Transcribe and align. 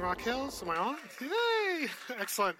Rock 0.00 0.20
Hills. 0.20 0.62
Am 0.62 0.70
I 0.70 0.76
on? 0.76 0.96
Yay! 1.20 1.88
Excellent. 2.20 2.56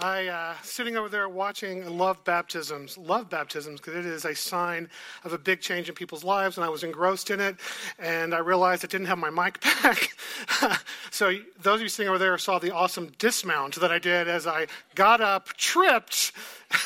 I 0.00 0.26
uh, 0.26 0.54
sitting 0.62 0.96
over 0.96 1.08
there 1.08 1.28
watching 1.28 1.98
love 1.98 2.22
baptisms, 2.24 2.98
love 2.98 3.30
baptisms 3.30 3.80
because 3.80 3.94
it 3.94 4.04
is 4.04 4.24
a 4.24 4.34
sign 4.34 4.88
of 5.22 5.32
a 5.32 5.38
big 5.38 5.60
change 5.60 5.88
in 5.88 5.94
people's 5.94 6.24
lives, 6.24 6.56
and 6.56 6.64
I 6.64 6.68
was 6.68 6.82
engrossed 6.82 7.30
in 7.30 7.40
it, 7.40 7.56
and 7.98 8.34
I 8.34 8.38
realized 8.38 8.84
I 8.84 8.88
didn't 8.88 9.06
have 9.06 9.18
my 9.18 9.30
mic 9.30 9.60
back. 9.82 10.16
so 11.10 11.38
those 11.62 11.76
of 11.76 11.82
you 11.82 11.88
sitting 11.88 12.08
over 12.08 12.18
there 12.18 12.36
saw 12.38 12.58
the 12.58 12.72
awesome 12.72 13.12
dismount 13.18 13.76
that 13.76 13.92
I 13.92 14.00
did 14.00 14.26
as 14.26 14.46
I 14.46 14.66
got 14.94 15.20
up, 15.20 15.48
tripped, 15.56 16.32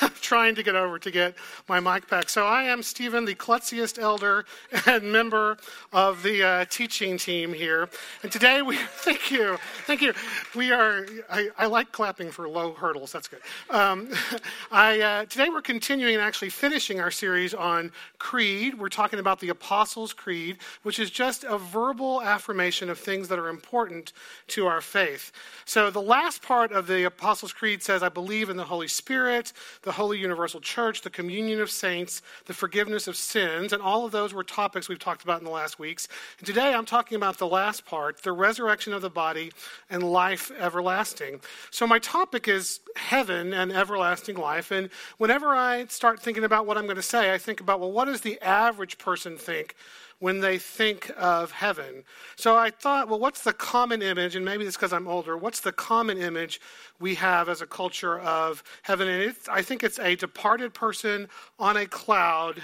trying 0.20 0.54
to 0.54 0.62
get 0.62 0.74
over 0.74 0.98
to 0.98 1.10
get 1.10 1.34
my 1.68 1.80
mic 1.80 2.08
back. 2.08 2.28
So 2.28 2.44
I 2.44 2.64
am 2.64 2.82
Stephen, 2.82 3.24
the 3.24 3.34
klutziest 3.34 3.98
elder 3.98 4.44
and 4.86 5.10
member 5.10 5.56
of 5.92 6.22
the 6.22 6.42
uh, 6.42 6.64
teaching 6.66 7.16
team 7.16 7.52
here. 7.52 7.88
And 8.22 8.30
today 8.30 8.62
we, 8.62 8.76
thank 8.98 9.30
you, 9.30 9.58
thank 9.86 10.02
you. 10.02 10.12
We 10.54 10.72
are, 10.72 11.06
I, 11.30 11.48
I 11.58 11.66
like 11.66 11.92
clapping 11.92 12.30
for 12.30 12.48
low 12.48 12.72
hurdles. 12.72 13.12
That's 13.12 13.28
good. 13.28 13.40
Um, 13.70 14.10
I, 14.70 15.00
uh, 15.00 15.24
today 15.26 15.48
we're 15.48 15.62
continuing 15.62 16.14
and 16.14 16.22
actually 16.22 16.50
finishing 16.50 17.00
our 17.00 17.10
series 17.10 17.54
on 17.54 17.92
creed. 18.18 18.78
We're 18.78 18.88
talking 18.88 19.18
about 19.18 19.40
the 19.40 19.48
Apostles' 19.48 20.12
Creed, 20.12 20.58
which 20.82 20.98
is 20.98 21.10
just 21.10 21.44
a 21.44 21.58
verbal 21.58 22.20
affirmation 22.22 22.90
of 22.90 22.98
things 22.98 23.28
that 23.28 23.38
are 23.38 23.48
important 23.48 24.12
to 24.48 24.66
our 24.66 24.80
faith. 24.80 25.32
So 25.64 25.90
the 25.90 26.02
last 26.02 26.42
part 26.42 26.72
of 26.72 26.86
the 26.86 27.04
Apostles' 27.04 27.52
Creed 27.52 27.82
says, 27.82 28.02
I 28.02 28.08
believe 28.08 28.50
in 28.50 28.56
the 28.56 28.64
Holy 28.64 28.88
Spirit, 28.88 29.52
the 29.82 29.92
Holy 29.92 30.18
Universal 30.18 30.60
Church, 30.60 31.02
the 31.02 31.10
communion 31.10 31.60
of 31.60 31.70
saints, 31.70 32.22
the 32.46 32.54
forgiveness 32.54 33.08
of 33.08 33.16
sins, 33.16 33.72
and 33.72 33.82
all 33.82 34.04
of 34.04 34.12
those 34.12 34.34
were 34.34 34.44
topics 34.44 34.88
we've 34.88 34.98
talked 34.98 35.22
about 35.22 35.40
in 35.40 35.44
the 35.44 35.50
last 35.50 35.78
weeks. 35.78 36.08
And 36.38 36.46
today 36.46 36.74
I'm 36.74 36.86
talking 36.86 37.16
about 37.16 37.38
the 37.38 37.46
last 37.46 37.84
part, 37.84 38.22
the 38.22 38.32
resurrection 38.32 38.92
of 38.92 39.02
the 39.02 39.10
body 39.10 39.52
and 39.90 40.02
life 40.02 40.50
everlasting. 40.58 41.40
So 41.70 41.86
my 41.86 41.98
topic 41.98 42.48
is 42.48 42.80
heaven 42.96 43.52
and 43.54 43.72
everlasting 43.72 44.36
life. 44.36 44.70
And 44.70 44.90
whenever 45.18 45.48
I 45.48 45.86
start 45.86 46.20
thinking 46.20 46.44
about 46.44 46.66
what 46.66 46.76
I'm 46.76 46.84
going 46.84 46.96
to 46.96 47.02
say, 47.02 47.32
I 47.32 47.38
think 47.38 47.60
about, 47.60 47.80
well, 47.80 47.92
what 47.92 48.06
does 48.06 48.22
the 48.22 48.40
average 48.40 48.98
person 48.98 49.36
think? 49.36 49.74
When 50.20 50.40
they 50.40 50.58
think 50.58 51.10
of 51.16 51.52
heaven. 51.52 52.04
So 52.36 52.56
I 52.56 52.70
thought, 52.70 53.08
well, 53.08 53.20
what's 53.20 53.42
the 53.42 53.52
common 53.52 54.02
image? 54.02 54.34
And 54.34 54.44
maybe 54.44 54.64
it's 54.64 54.76
because 54.76 54.92
I'm 54.92 55.06
older. 55.06 55.36
What's 55.36 55.60
the 55.60 55.72
common 55.72 56.18
image 56.18 56.60
we 56.98 57.14
have 57.16 57.48
as 57.48 57.62
a 57.62 57.66
culture 57.66 58.18
of 58.18 58.62
heaven? 58.82 59.08
And 59.08 59.34
I 59.48 59.62
think 59.62 59.84
it's 59.84 59.98
a 59.98 60.16
departed 60.16 60.74
person 60.74 61.28
on 61.58 61.76
a 61.76 61.86
cloud 61.86 62.60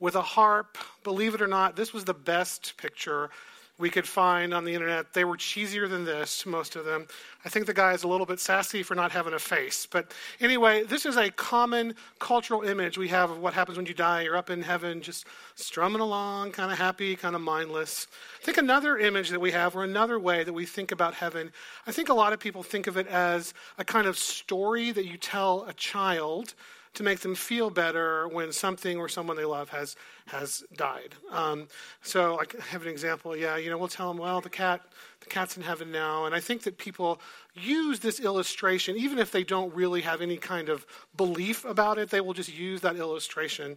with 0.00 0.16
a 0.16 0.22
harp. 0.22 0.78
Believe 1.04 1.34
it 1.34 1.42
or 1.42 1.46
not, 1.46 1.76
this 1.76 1.92
was 1.92 2.04
the 2.04 2.14
best 2.14 2.76
picture 2.76 3.30
we 3.78 3.90
could 3.90 4.08
find 4.08 4.54
on 4.54 4.64
the 4.64 4.74
internet. 4.74 5.12
They 5.12 5.24
were 5.24 5.36
cheesier 5.36 5.88
than 5.88 6.04
this, 6.04 6.46
most 6.46 6.76
of 6.76 6.84
them. 6.84 7.06
I 7.44 7.50
think 7.50 7.66
the 7.66 7.74
guy 7.74 7.92
is 7.92 8.04
a 8.04 8.08
little 8.08 8.24
bit 8.24 8.40
sassy 8.40 8.82
for 8.82 8.94
not 8.94 9.12
having 9.12 9.34
a 9.34 9.38
face. 9.38 9.86
But 9.90 10.12
anyway, 10.40 10.84
this 10.84 11.04
is 11.04 11.16
a 11.16 11.30
common 11.30 11.94
cultural 12.18 12.62
image 12.62 12.96
we 12.96 13.08
have 13.08 13.30
of 13.30 13.38
what 13.38 13.52
happens 13.52 13.76
when 13.76 13.86
you 13.86 13.92
die. 13.92 14.22
You're 14.22 14.36
up 14.36 14.48
in 14.48 14.62
heaven, 14.62 15.02
just 15.02 15.26
strumming 15.56 16.00
along, 16.00 16.52
kind 16.52 16.72
of 16.72 16.78
happy, 16.78 17.16
kind 17.16 17.34
of 17.34 17.42
mindless. 17.42 18.06
I 18.40 18.44
think 18.44 18.56
another 18.56 18.96
image 18.96 19.28
that 19.28 19.40
we 19.40 19.52
have, 19.52 19.76
or 19.76 19.84
another 19.84 20.18
way 20.18 20.42
that 20.42 20.52
we 20.52 20.64
think 20.64 20.90
about 20.90 21.14
heaven, 21.14 21.52
I 21.86 21.92
think 21.92 22.08
a 22.08 22.14
lot 22.14 22.32
of 22.32 22.40
people 22.40 22.62
think 22.62 22.86
of 22.86 22.96
it 22.96 23.06
as 23.08 23.52
a 23.76 23.84
kind 23.84 24.06
of 24.06 24.18
story 24.18 24.90
that 24.92 25.04
you 25.04 25.18
tell 25.18 25.64
a 25.64 25.74
child 25.74 26.54
to 26.96 27.02
make 27.02 27.20
them 27.20 27.34
feel 27.34 27.70
better 27.70 28.26
when 28.28 28.52
something 28.52 28.98
or 28.98 29.08
someone 29.08 29.36
they 29.36 29.44
love 29.44 29.68
has 29.70 29.96
has 30.26 30.64
died. 30.76 31.14
Um, 31.30 31.68
so 32.02 32.40
I 32.40 32.44
have 32.70 32.82
an 32.82 32.88
example. 32.88 33.36
Yeah, 33.36 33.56
you 33.56 33.70
know, 33.70 33.78
we'll 33.78 33.88
tell 33.88 34.08
them, 34.08 34.18
well, 34.18 34.40
the 34.40 34.50
cat 34.50 34.80
the 35.20 35.26
cat's 35.26 35.56
in 35.56 35.62
heaven 35.62 35.92
now, 35.92 36.24
and 36.24 36.34
I 36.34 36.40
think 36.40 36.62
that 36.62 36.78
people 36.78 37.20
use 37.54 38.00
this 38.00 38.18
illustration, 38.20 38.96
even 38.96 39.18
if 39.18 39.30
they 39.30 39.44
don't 39.44 39.72
really 39.74 40.00
have 40.02 40.20
any 40.20 40.36
kind 40.36 40.68
of 40.68 40.86
belief 41.16 41.64
about 41.64 41.98
it, 41.98 42.10
they 42.10 42.20
will 42.20 42.34
just 42.34 42.52
use 42.52 42.80
that 42.80 42.96
illustration. 42.96 43.76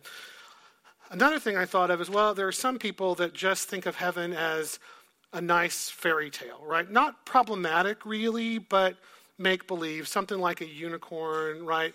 Another 1.12 1.40
thing 1.40 1.58
I 1.58 1.66
thought 1.66 1.91
of 1.91 2.02
is 2.02 2.09
well, 2.09 2.34
there 2.34 2.47
are 2.47 2.52
some 2.52 2.79
people 2.79 3.16
that 3.16 3.34
just 3.34 3.68
think 3.68 3.85
of 3.85 3.96
heaven 3.96 4.34
as 4.34 4.79
a 5.34 5.41
nice 5.41 5.90
fairy 5.90 6.29
tale, 6.29 6.62
right? 6.66 6.90
Not 6.90 7.25
problematic 7.25 8.06
really, 8.06 8.58
but 8.58 8.97
make 9.40 9.68
believe, 9.68 10.08
something 10.08 10.38
like 10.38 10.62
a 10.62 10.68
unicorn, 10.68 11.66
right? 11.66 11.94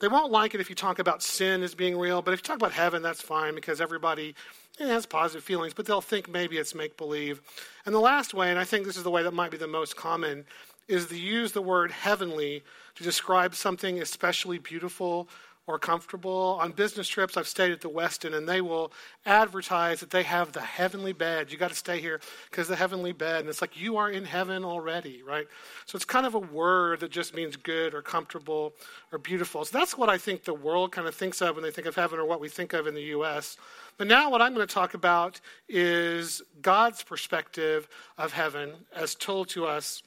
They 0.00 0.08
won't 0.08 0.32
like 0.32 0.54
it 0.54 0.60
if 0.60 0.70
you 0.70 0.74
talk 0.74 0.98
about 0.98 1.22
sin 1.22 1.62
as 1.62 1.74
being 1.74 1.96
real, 1.98 2.22
but 2.22 2.34
if 2.34 2.40
you 2.40 2.44
talk 2.44 2.56
about 2.56 2.72
heaven, 2.72 3.02
that's 3.02 3.20
fine 3.20 3.54
because 3.54 3.80
everybody 3.80 4.34
eh, 4.80 4.86
has 4.86 5.06
positive 5.06 5.44
feelings, 5.44 5.74
but 5.74 5.86
they'll 5.86 6.00
think 6.00 6.28
maybe 6.28 6.56
it's 6.56 6.74
make 6.74 6.96
believe. 6.96 7.42
And 7.84 7.94
the 7.94 8.00
last 8.00 8.34
way, 8.34 8.50
and 8.50 8.58
I 8.58 8.64
think 8.64 8.86
this 8.86 8.96
is 8.96 9.02
the 9.02 9.10
way 9.10 9.22
that 9.22 9.34
might 9.34 9.50
be 9.50 9.58
the 9.58 9.68
most 9.68 9.96
common, 9.96 10.44
is 10.88 11.06
to 11.06 11.18
use 11.18 11.52
the 11.52 11.62
word 11.62 11.90
heavenly 11.90 12.62
to 12.94 13.04
describe 13.04 13.54
something 13.54 14.00
especially 14.00 14.58
beautiful 14.58 15.28
or 15.66 15.78
comfortable. 15.78 16.58
On 16.60 16.70
business 16.70 17.08
trips, 17.08 17.36
I've 17.36 17.48
stayed 17.48 17.72
at 17.72 17.80
the 17.80 17.90
Westin, 17.90 18.34
and 18.34 18.48
they 18.48 18.60
will 18.60 18.92
advertise 19.24 20.00
that 20.00 20.10
they 20.10 20.22
have 20.22 20.52
the 20.52 20.60
heavenly 20.60 21.12
bed. 21.12 21.50
You 21.50 21.58
got 21.58 21.70
to 21.70 21.76
stay 21.76 22.00
here 22.00 22.20
because 22.50 22.68
the 22.68 22.76
heavenly 22.76 23.12
bed, 23.12 23.40
and 23.40 23.48
it's 23.48 23.60
like 23.60 23.80
you 23.80 23.96
are 23.96 24.08
in 24.08 24.24
heaven 24.24 24.64
already, 24.64 25.22
right? 25.22 25.46
So 25.86 25.96
it's 25.96 26.04
kind 26.04 26.24
of 26.24 26.34
a 26.34 26.38
word 26.38 27.00
that 27.00 27.10
just 27.10 27.34
means 27.34 27.56
good 27.56 27.94
or 27.94 28.02
comfortable 28.02 28.74
or 29.12 29.18
beautiful. 29.18 29.64
So 29.64 29.76
that's 29.76 29.98
what 29.98 30.08
I 30.08 30.18
think 30.18 30.44
the 30.44 30.54
world 30.54 30.92
kind 30.92 31.08
of 31.08 31.14
thinks 31.14 31.42
of 31.42 31.56
when 31.56 31.64
they 31.64 31.72
think 31.72 31.88
of 31.88 31.96
heaven, 31.96 32.18
or 32.18 32.26
what 32.26 32.40
we 32.40 32.48
think 32.48 32.72
of 32.72 32.86
in 32.86 32.94
the 32.94 33.02
U.S. 33.02 33.56
But 33.98 34.06
now, 34.06 34.30
what 34.30 34.42
I'm 34.42 34.54
going 34.54 34.66
to 34.66 34.72
talk 34.72 34.94
about 34.94 35.40
is 35.68 36.42
God's 36.62 37.02
perspective 37.02 37.88
of 38.18 38.32
heaven 38.32 38.72
as 38.94 39.14
told 39.14 39.48
to 39.50 39.66
us 39.66 40.02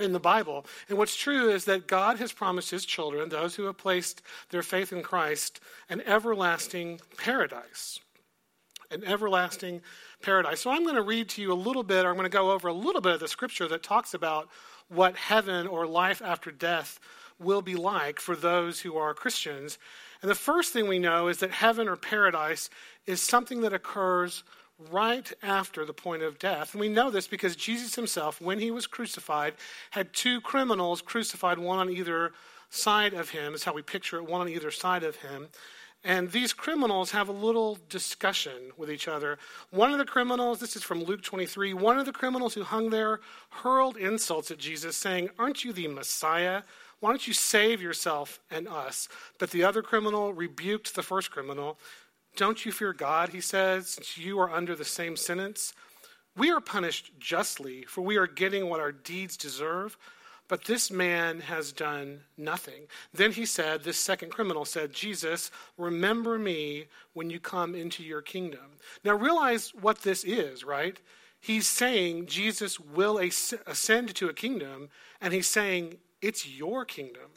in 0.00 0.12
the 0.12 0.20
Bible. 0.20 0.66
And 0.88 0.98
what's 0.98 1.16
true 1.16 1.50
is 1.50 1.64
that 1.66 1.86
God 1.86 2.18
has 2.18 2.32
promised 2.32 2.70
his 2.70 2.84
children, 2.84 3.28
those 3.28 3.54
who 3.54 3.64
have 3.64 3.78
placed 3.78 4.22
their 4.50 4.62
faith 4.62 4.92
in 4.92 5.02
Christ, 5.02 5.60
an 5.88 6.00
everlasting 6.06 7.00
paradise. 7.16 8.00
An 8.90 9.04
everlasting 9.04 9.82
paradise. 10.22 10.60
So 10.60 10.70
I'm 10.70 10.82
going 10.82 10.96
to 10.96 11.02
read 11.02 11.28
to 11.30 11.42
you 11.42 11.52
a 11.52 11.54
little 11.54 11.84
bit, 11.84 12.04
or 12.04 12.08
I'm 12.08 12.16
going 12.16 12.24
to 12.24 12.30
go 12.30 12.50
over 12.50 12.68
a 12.68 12.72
little 12.72 13.00
bit 13.00 13.14
of 13.14 13.20
the 13.20 13.28
scripture 13.28 13.68
that 13.68 13.82
talks 13.82 14.14
about 14.14 14.48
what 14.88 15.16
heaven 15.16 15.66
or 15.66 15.86
life 15.86 16.20
after 16.24 16.50
death 16.50 16.98
will 17.38 17.62
be 17.62 17.74
like 17.74 18.20
for 18.20 18.36
those 18.36 18.80
who 18.80 18.96
are 18.96 19.14
Christians. 19.14 19.78
And 20.22 20.30
the 20.30 20.34
first 20.34 20.72
thing 20.72 20.88
we 20.88 20.98
know 20.98 21.28
is 21.28 21.38
that 21.38 21.50
heaven 21.50 21.88
or 21.88 21.96
paradise 21.96 22.68
is 23.06 23.22
something 23.22 23.62
that 23.62 23.72
occurs 23.72 24.42
right 24.90 25.32
after 25.42 25.84
the 25.84 25.92
point 25.92 26.22
of 26.22 26.38
death. 26.38 26.72
And 26.72 26.80
we 26.80 26.88
know 26.88 27.10
this 27.10 27.26
because 27.26 27.56
Jesus 27.56 27.94
himself, 27.94 28.40
when 28.40 28.58
he 28.58 28.70
was 28.70 28.86
crucified, 28.86 29.54
had 29.90 30.12
two 30.12 30.40
criminals 30.40 31.02
crucified, 31.02 31.58
one 31.58 31.78
on 31.78 31.90
either 31.90 32.32
side 32.70 33.14
of 33.14 33.30
him. 33.30 33.54
Is 33.54 33.64
how 33.64 33.74
we 33.74 33.82
picture 33.82 34.16
it, 34.16 34.28
one 34.28 34.40
on 34.40 34.48
either 34.48 34.70
side 34.70 35.02
of 35.02 35.16
him. 35.16 35.48
And 36.02 36.30
these 36.30 36.54
criminals 36.54 37.10
have 37.10 37.28
a 37.28 37.32
little 37.32 37.78
discussion 37.90 38.72
with 38.78 38.90
each 38.90 39.06
other. 39.06 39.38
One 39.70 39.92
of 39.92 39.98
the 39.98 40.06
criminals, 40.06 40.58
this 40.58 40.74
is 40.74 40.82
from 40.82 41.04
Luke 41.04 41.22
23, 41.22 41.74
one 41.74 41.98
of 41.98 42.06
the 42.06 42.12
criminals 42.12 42.54
who 42.54 42.62
hung 42.62 42.88
there 42.88 43.20
hurled 43.50 43.98
insults 43.98 44.50
at 44.50 44.56
Jesus, 44.56 44.96
saying, 44.96 45.28
Aren't 45.38 45.62
you 45.62 45.74
the 45.74 45.88
Messiah? 45.88 46.62
Why 47.00 47.10
don't 47.10 47.26
you 47.26 47.34
save 47.34 47.82
yourself 47.82 48.40
and 48.50 48.66
us? 48.66 49.08
But 49.38 49.50
the 49.50 49.64
other 49.64 49.82
criminal 49.82 50.32
rebuked 50.32 50.94
the 50.94 51.02
first 51.02 51.30
criminal 51.30 51.78
don't 52.36 52.64
you 52.64 52.72
fear 52.72 52.92
God, 52.92 53.30
he 53.30 53.40
says, 53.40 53.88
since 53.88 54.16
you 54.16 54.38
are 54.40 54.50
under 54.50 54.74
the 54.74 54.84
same 54.84 55.16
sentence? 55.16 55.72
We 56.36 56.50
are 56.50 56.60
punished 56.60 57.12
justly, 57.18 57.82
for 57.82 58.02
we 58.02 58.16
are 58.16 58.26
getting 58.26 58.68
what 58.68 58.80
our 58.80 58.92
deeds 58.92 59.36
deserve. 59.36 59.96
But 60.48 60.64
this 60.64 60.90
man 60.90 61.40
has 61.40 61.70
done 61.70 62.22
nothing. 62.36 62.88
Then 63.14 63.30
he 63.30 63.46
said, 63.46 63.84
This 63.84 63.98
second 63.98 64.30
criminal 64.30 64.64
said, 64.64 64.92
Jesus, 64.92 65.52
remember 65.78 66.40
me 66.40 66.86
when 67.12 67.30
you 67.30 67.38
come 67.38 67.76
into 67.76 68.02
your 68.02 68.20
kingdom. 68.20 68.78
Now 69.04 69.14
realize 69.14 69.72
what 69.80 70.02
this 70.02 70.24
is, 70.24 70.64
right? 70.64 70.98
He's 71.40 71.68
saying 71.68 72.26
Jesus 72.26 72.80
will 72.80 73.18
ascend 73.18 74.14
to 74.16 74.28
a 74.28 74.34
kingdom, 74.34 74.88
and 75.20 75.32
he's 75.32 75.46
saying, 75.46 75.98
It's 76.20 76.48
your 76.48 76.84
kingdom. 76.84 77.30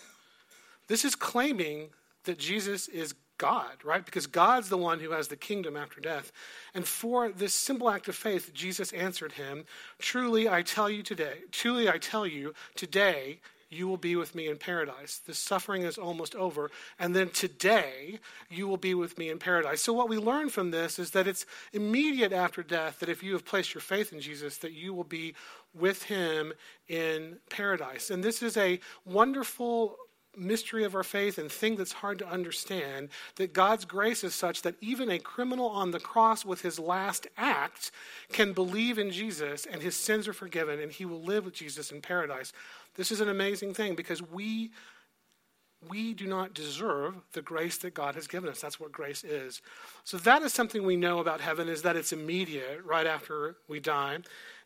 This 0.88 1.06
is 1.06 1.14
claiming 1.14 1.90
that 2.24 2.40
Jesus 2.40 2.88
is 2.88 3.14
God, 3.44 3.84
right? 3.84 4.06
Because 4.06 4.26
God's 4.26 4.70
the 4.70 4.78
one 4.78 5.02
who 5.02 5.12
has 5.12 5.28
the 5.28 5.36
kingdom 5.36 5.76
after 5.76 6.00
death. 6.00 6.32
And 6.74 6.88
for 6.88 7.30
this 7.30 7.54
simple 7.54 7.90
act 7.90 8.08
of 8.08 8.16
faith, 8.16 8.54
Jesus 8.54 8.94
answered 8.94 9.34
him, 9.34 9.66
Truly 10.00 10.48
I 10.48 10.62
tell 10.62 10.90
you 10.90 11.04
today, 11.04 11.40
truly 11.52 11.90
I 11.90 11.98
tell 11.98 12.26
you, 12.26 12.54
today 12.78 13.42
you 13.70 13.90
will 13.90 13.98
be 13.98 14.16
with 14.16 14.34
me 14.34 14.48
in 14.48 14.56
paradise. 14.56 15.20
The 15.26 15.34
suffering 15.34 15.82
is 15.82 15.98
almost 15.98 16.36
over. 16.36 16.72
And 16.98 17.14
then 17.14 17.32
today, 17.32 18.20
you 18.50 18.66
will 18.66 18.78
be 18.78 18.94
with 18.94 19.18
me 19.18 19.30
in 19.30 19.40
paradise. 19.40 19.82
So, 19.82 19.92
what 19.92 20.08
we 20.08 20.18
learn 20.18 20.48
from 20.48 20.72
this 20.72 20.98
is 20.98 21.12
that 21.12 21.28
it's 21.28 21.46
immediate 21.74 22.32
after 22.32 22.64
death 22.64 23.00
that 23.00 23.10
if 23.10 23.24
you 23.24 23.34
have 23.34 23.44
placed 23.44 23.74
your 23.74 23.82
faith 23.82 24.14
in 24.14 24.22
Jesus, 24.22 24.58
that 24.60 24.72
you 24.72 24.94
will 24.94 25.04
be 25.04 25.34
with 25.74 26.04
him 26.04 26.54
in 26.88 27.40
paradise. 27.50 28.10
And 28.10 28.24
this 28.24 28.42
is 28.42 28.56
a 28.56 28.80
wonderful 29.06 29.98
mystery 30.36 30.84
of 30.84 30.96
our 30.96 31.04
faith 31.04 31.38
and 31.38 31.52
thing 31.52 31.76
that's 31.76 31.94
hard 31.94 32.20
to 32.20 32.28
understand 32.28 33.10
that 33.36 33.54
God's 33.54 33.86
grace 33.86 34.24
is 34.24 34.34
such 34.34 34.62
that 34.64 34.76
even 34.82 35.10
a 35.10 35.20
criminal 35.20 35.68
on 35.68 35.92
the 35.92 36.00
cross 36.00 36.44
with 36.44 36.62
his 36.62 36.80
last 36.80 37.28
act 37.38 37.92
can 38.32 38.54
believe 38.54 38.98
in 38.98 39.12
Jesus 39.12 39.66
and 39.66 39.82
his 39.82 39.96
sins 39.96 40.28
are 40.28 40.34
forgiven 40.34 40.80
and 40.80 40.92
he 40.92 41.06
will 41.06 41.22
live 41.22 41.46
with 41.46 41.54
Jesus 41.54 41.92
in 41.92 42.02
paradise. 42.02 42.54
This 42.96 43.12
is 43.12 43.22
an 43.22 43.30
amazing 43.30 43.74
thing 43.74 43.96
because 43.96 44.22
we 44.22 44.72
we 45.90 46.14
do 46.14 46.28
not 46.28 46.54
deserve 46.54 47.16
the 47.34 47.42
grace 47.42 47.78
that 47.80 47.94
God 47.94 48.16
has 48.16 48.26
given 48.26 48.50
us. 48.50 48.62
That's 48.62 48.80
what 48.80 48.94
grace 48.94 49.24
is. 49.24 49.62
So 50.06 50.18
that 50.20 50.42
is 50.42 50.54
something 50.54 50.86
we 50.86 50.96
know 50.96 51.20
about 51.20 51.42
heaven 51.42 51.68
is 51.68 51.82
that 51.82 51.98
it's 51.98 52.14
immediate 52.14 52.82
right 52.86 53.06
after 53.06 53.58
we 53.68 53.82
die. 53.82 54.20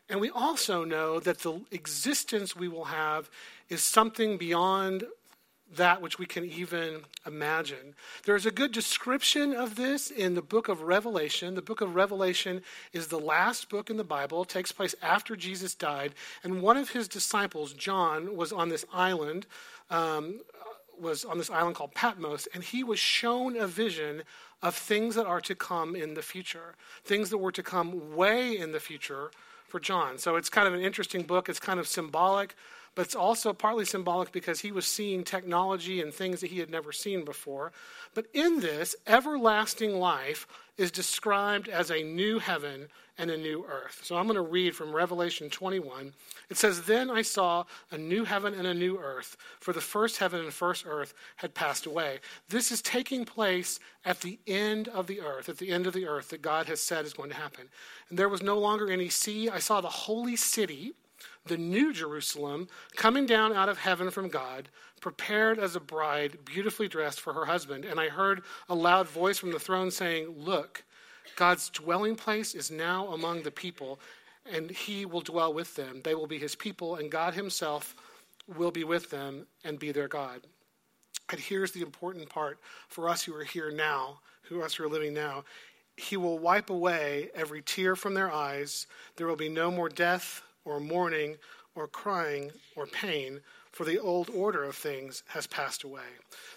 And 0.08 0.20
we 0.20 0.30
also 0.30 0.84
know 0.84 1.20
that 1.20 1.40
the 1.40 1.60
existence 1.70 2.56
we 2.56 2.68
will 2.68 2.86
have 2.86 3.28
is 3.68 3.82
something 3.82 4.38
beyond 4.38 5.04
that 5.76 6.00
which 6.00 6.18
we 6.18 6.26
can 6.26 6.44
even 6.44 7.02
imagine. 7.26 7.94
There's 8.24 8.46
a 8.46 8.50
good 8.50 8.72
description 8.72 9.52
of 9.52 9.76
this 9.76 10.10
in 10.10 10.34
the 10.34 10.42
book 10.42 10.68
of 10.68 10.82
Revelation. 10.82 11.54
The 11.54 11.62
book 11.62 11.80
of 11.80 11.94
Revelation 11.94 12.62
is 12.92 13.08
the 13.08 13.18
last 13.18 13.68
book 13.68 13.90
in 13.90 13.96
the 13.96 14.04
Bible. 14.04 14.42
It 14.42 14.48
takes 14.48 14.72
place 14.72 14.94
after 15.02 15.36
Jesus 15.36 15.74
died. 15.74 16.14
And 16.42 16.62
one 16.62 16.76
of 16.76 16.90
his 16.90 17.06
disciples, 17.06 17.74
John, 17.74 18.36
was 18.36 18.52
on 18.52 18.68
this 18.70 18.84
island. 18.92 19.46
Um, 19.90 20.40
was 21.00 21.24
on 21.24 21.38
this 21.38 21.50
island 21.50 21.76
called 21.76 21.94
Patmos, 21.94 22.48
and 22.52 22.62
he 22.62 22.82
was 22.82 22.98
shown 22.98 23.56
a 23.56 23.68
vision 23.68 24.22
of 24.62 24.74
things 24.74 25.14
that 25.14 25.26
are 25.26 25.40
to 25.40 25.54
come 25.54 25.94
in 25.94 26.14
the 26.14 26.22
future, 26.22 26.74
things 27.04 27.30
that 27.30 27.38
were 27.38 27.52
to 27.52 27.62
come 27.62 28.16
way 28.16 28.58
in 28.58 28.72
the 28.72 28.80
future 28.80 29.30
for 29.66 29.78
John. 29.78 30.18
So 30.18 30.36
it's 30.36 30.48
kind 30.48 30.66
of 30.66 30.74
an 30.74 30.80
interesting 30.80 31.22
book. 31.22 31.48
It's 31.48 31.60
kind 31.60 31.78
of 31.78 31.86
symbolic, 31.86 32.56
but 32.94 33.06
it's 33.06 33.14
also 33.14 33.52
partly 33.52 33.84
symbolic 33.84 34.32
because 34.32 34.60
he 34.60 34.72
was 34.72 34.86
seeing 34.86 35.24
technology 35.24 36.00
and 36.00 36.12
things 36.12 36.40
that 36.40 36.50
he 36.50 36.58
had 36.58 36.70
never 36.70 36.92
seen 36.92 37.24
before. 37.24 37.72
But 38.14 38.26
in 38.34 38.60
this, 38.60 38.96
everlasting 39.06 39.98
life 39.98 40.46
is 40.76 40.90
described 40.92 41.68
as 41.68 41.90
a 41.90 42.02
new 42.02 42.38
heaven 42.38 42.88
and 43.18 43.32
a 43.32 43.36
new 43.36 43.66
earth. 43.68 44.00
So 44.04 44.16
I'm 44.16 44.26
going 44.26 44.36
to 44.36 44.42
read 44.42 44.76
from 44.76 44.94
Revelation 44.94 45.50
21. 45.50 46.12
It 46.48 46.56
says, 46.56 46.82
Then 46.82 47.10
I 47.10 47.22
saw 47.22 47.64
a 47.90 47.98
new 47.98 48.24
heaven 48.24 48.54
and 48.54 48.66
a 48.66 48.72
new 48.72 48.96
earth, 48.96 49.36
for 49.58 49.72
the 49.72 49.80
first 49.80 50.18
heaven 50.18 50.40
and 50.40 50.52
first 50.52 50.84
earth 50.86 51.14
had 51.36 51.52
passed 51.52 51.84
away. 51.84 52.20
This 52.48 52.70
is 52.70 52.80
taking 52.80 53.24
place 53.24 53.80
at 54.04 54.20
the 54.20 54.38
end 54.46 54.86
of 54.88 55.08
the 55.08 55.20
earth, 55.20 55.48
at 55.48 55.58
the 55.58 55.70
end 55.70 55.88
of 55.88 55.94
the 55.94 56.06
earth 56.06 56.28
that 56.30 56.42
God 56.42 56.66
has 56.66 56.80
said 56.80 57.04
is 57.04 57.12
going 57.12 57.30
to 57.30 57.36
happen. 57.36 57.68
And 58.08 58.18
there 58.18 58.28
was 58.28 58.42
no 58.42 58.58
longer 58.58 58.88
any 58.88 59.08
sea. 59.08 59.50
I 59.50 59.58
saw 59.58 59.80
the 59.80 59.88
holy 59.88 60.36
city, 60.36 60.94
the 61.48 61.56
new 61.56 61.92
Jerusalem, 61.92 62.68
coming 62.96 63.26
down 63.26 63.52
out 63.52 63.68
of 63.68 63.78
heaven 63.78 64.10
from 64.10 64.28
God 64.28 64.68
prepared 65.00 65.58
as 65.58 65.76
a 65.76 65.80
bride, 65.80 66.38
beautifully 66.44 66.88
dressed 66.88 67.20
for 67.20 67.32
her 67.32 67.44
husband. 67.44 67.84
And 67.84 68.00
I 68.00 68.08
heard 68.08 68.42
a 68.68 68.74
loud 68.74 69.08
voice 69.08 69.38
from 69.38 69.52
the 69.52 69.58
throne 69.58 69.90
saying, 69.90 70.34
Look, 70.36 70.84
God's 71.36 71.70
dwelling 71.70 72.16
place 72.16 72.54
is 72.54 72.70
now 72.70 73.08
among 73.08 73.42
the 73.42 73.50
people, 73.50 74.00
and 74.50 74.70
he 74.70 75.06
will 75.06 75.20
dwell 75.20 75.52
with 75.52 75.74
them. 75.76 76.00
They 76.02 76.14
will 76.14 76.26
be 76.26 76.38
his 76.38 76.54
people, 76.54 76.96
and 76.96 77.10
God 77.10 77.34
himself 77.34 77.94
will 78.56 78.70
be 78.70 78.84
with 78.84 79.10
them 79.10 79.46
and 79.64 79.78
be 79.78 79.92
their 79.92 80.08
God. 80.08 80.40
And 81.30 81.40
here's 81.40 81.72
the 81.72 81.82
important 81.82 82.28
part 82.28 82.58
for 82.88 83.08
us 83.08 83.22
who 83.22 83.34
are 83.34 83.44
here 83.44 83.70
now, 83.70 84.20
who 84.42 84.62
us 84.62 84.74
who 84.74 84.84
are 84.84 84.88
living 84.88 85.12
now. 85.12 85.44
He 85.96 86.16
will 86.16 86.38
wipe 86.38 86.70
away 86.70 87.30
every 87.34 87.60
tear 87.60 87.96
from 87.96 88.14
their 88.14 88.32
eyes. 88.32 88.86
There 89.16 89.26
will 89.26 89.36
be 89.36 89.48
no 89.48 89.70
more 89.70 89.88
death 89.88 90.42
or 90.68 90.80
mourning 90.80 91.36
or 91.74 91.86
crying 91.86 92.50
or 92.76 92.86
pain 92.86 93.40
for 93.72 93.84
the 93.84 93.98
old 93.98 94.30
order 94.30 94.64
of 94.64 94.74
things 94.74 95.22
has 95.28 95.46
passed 95.46 95.84
away. 95.84 96.10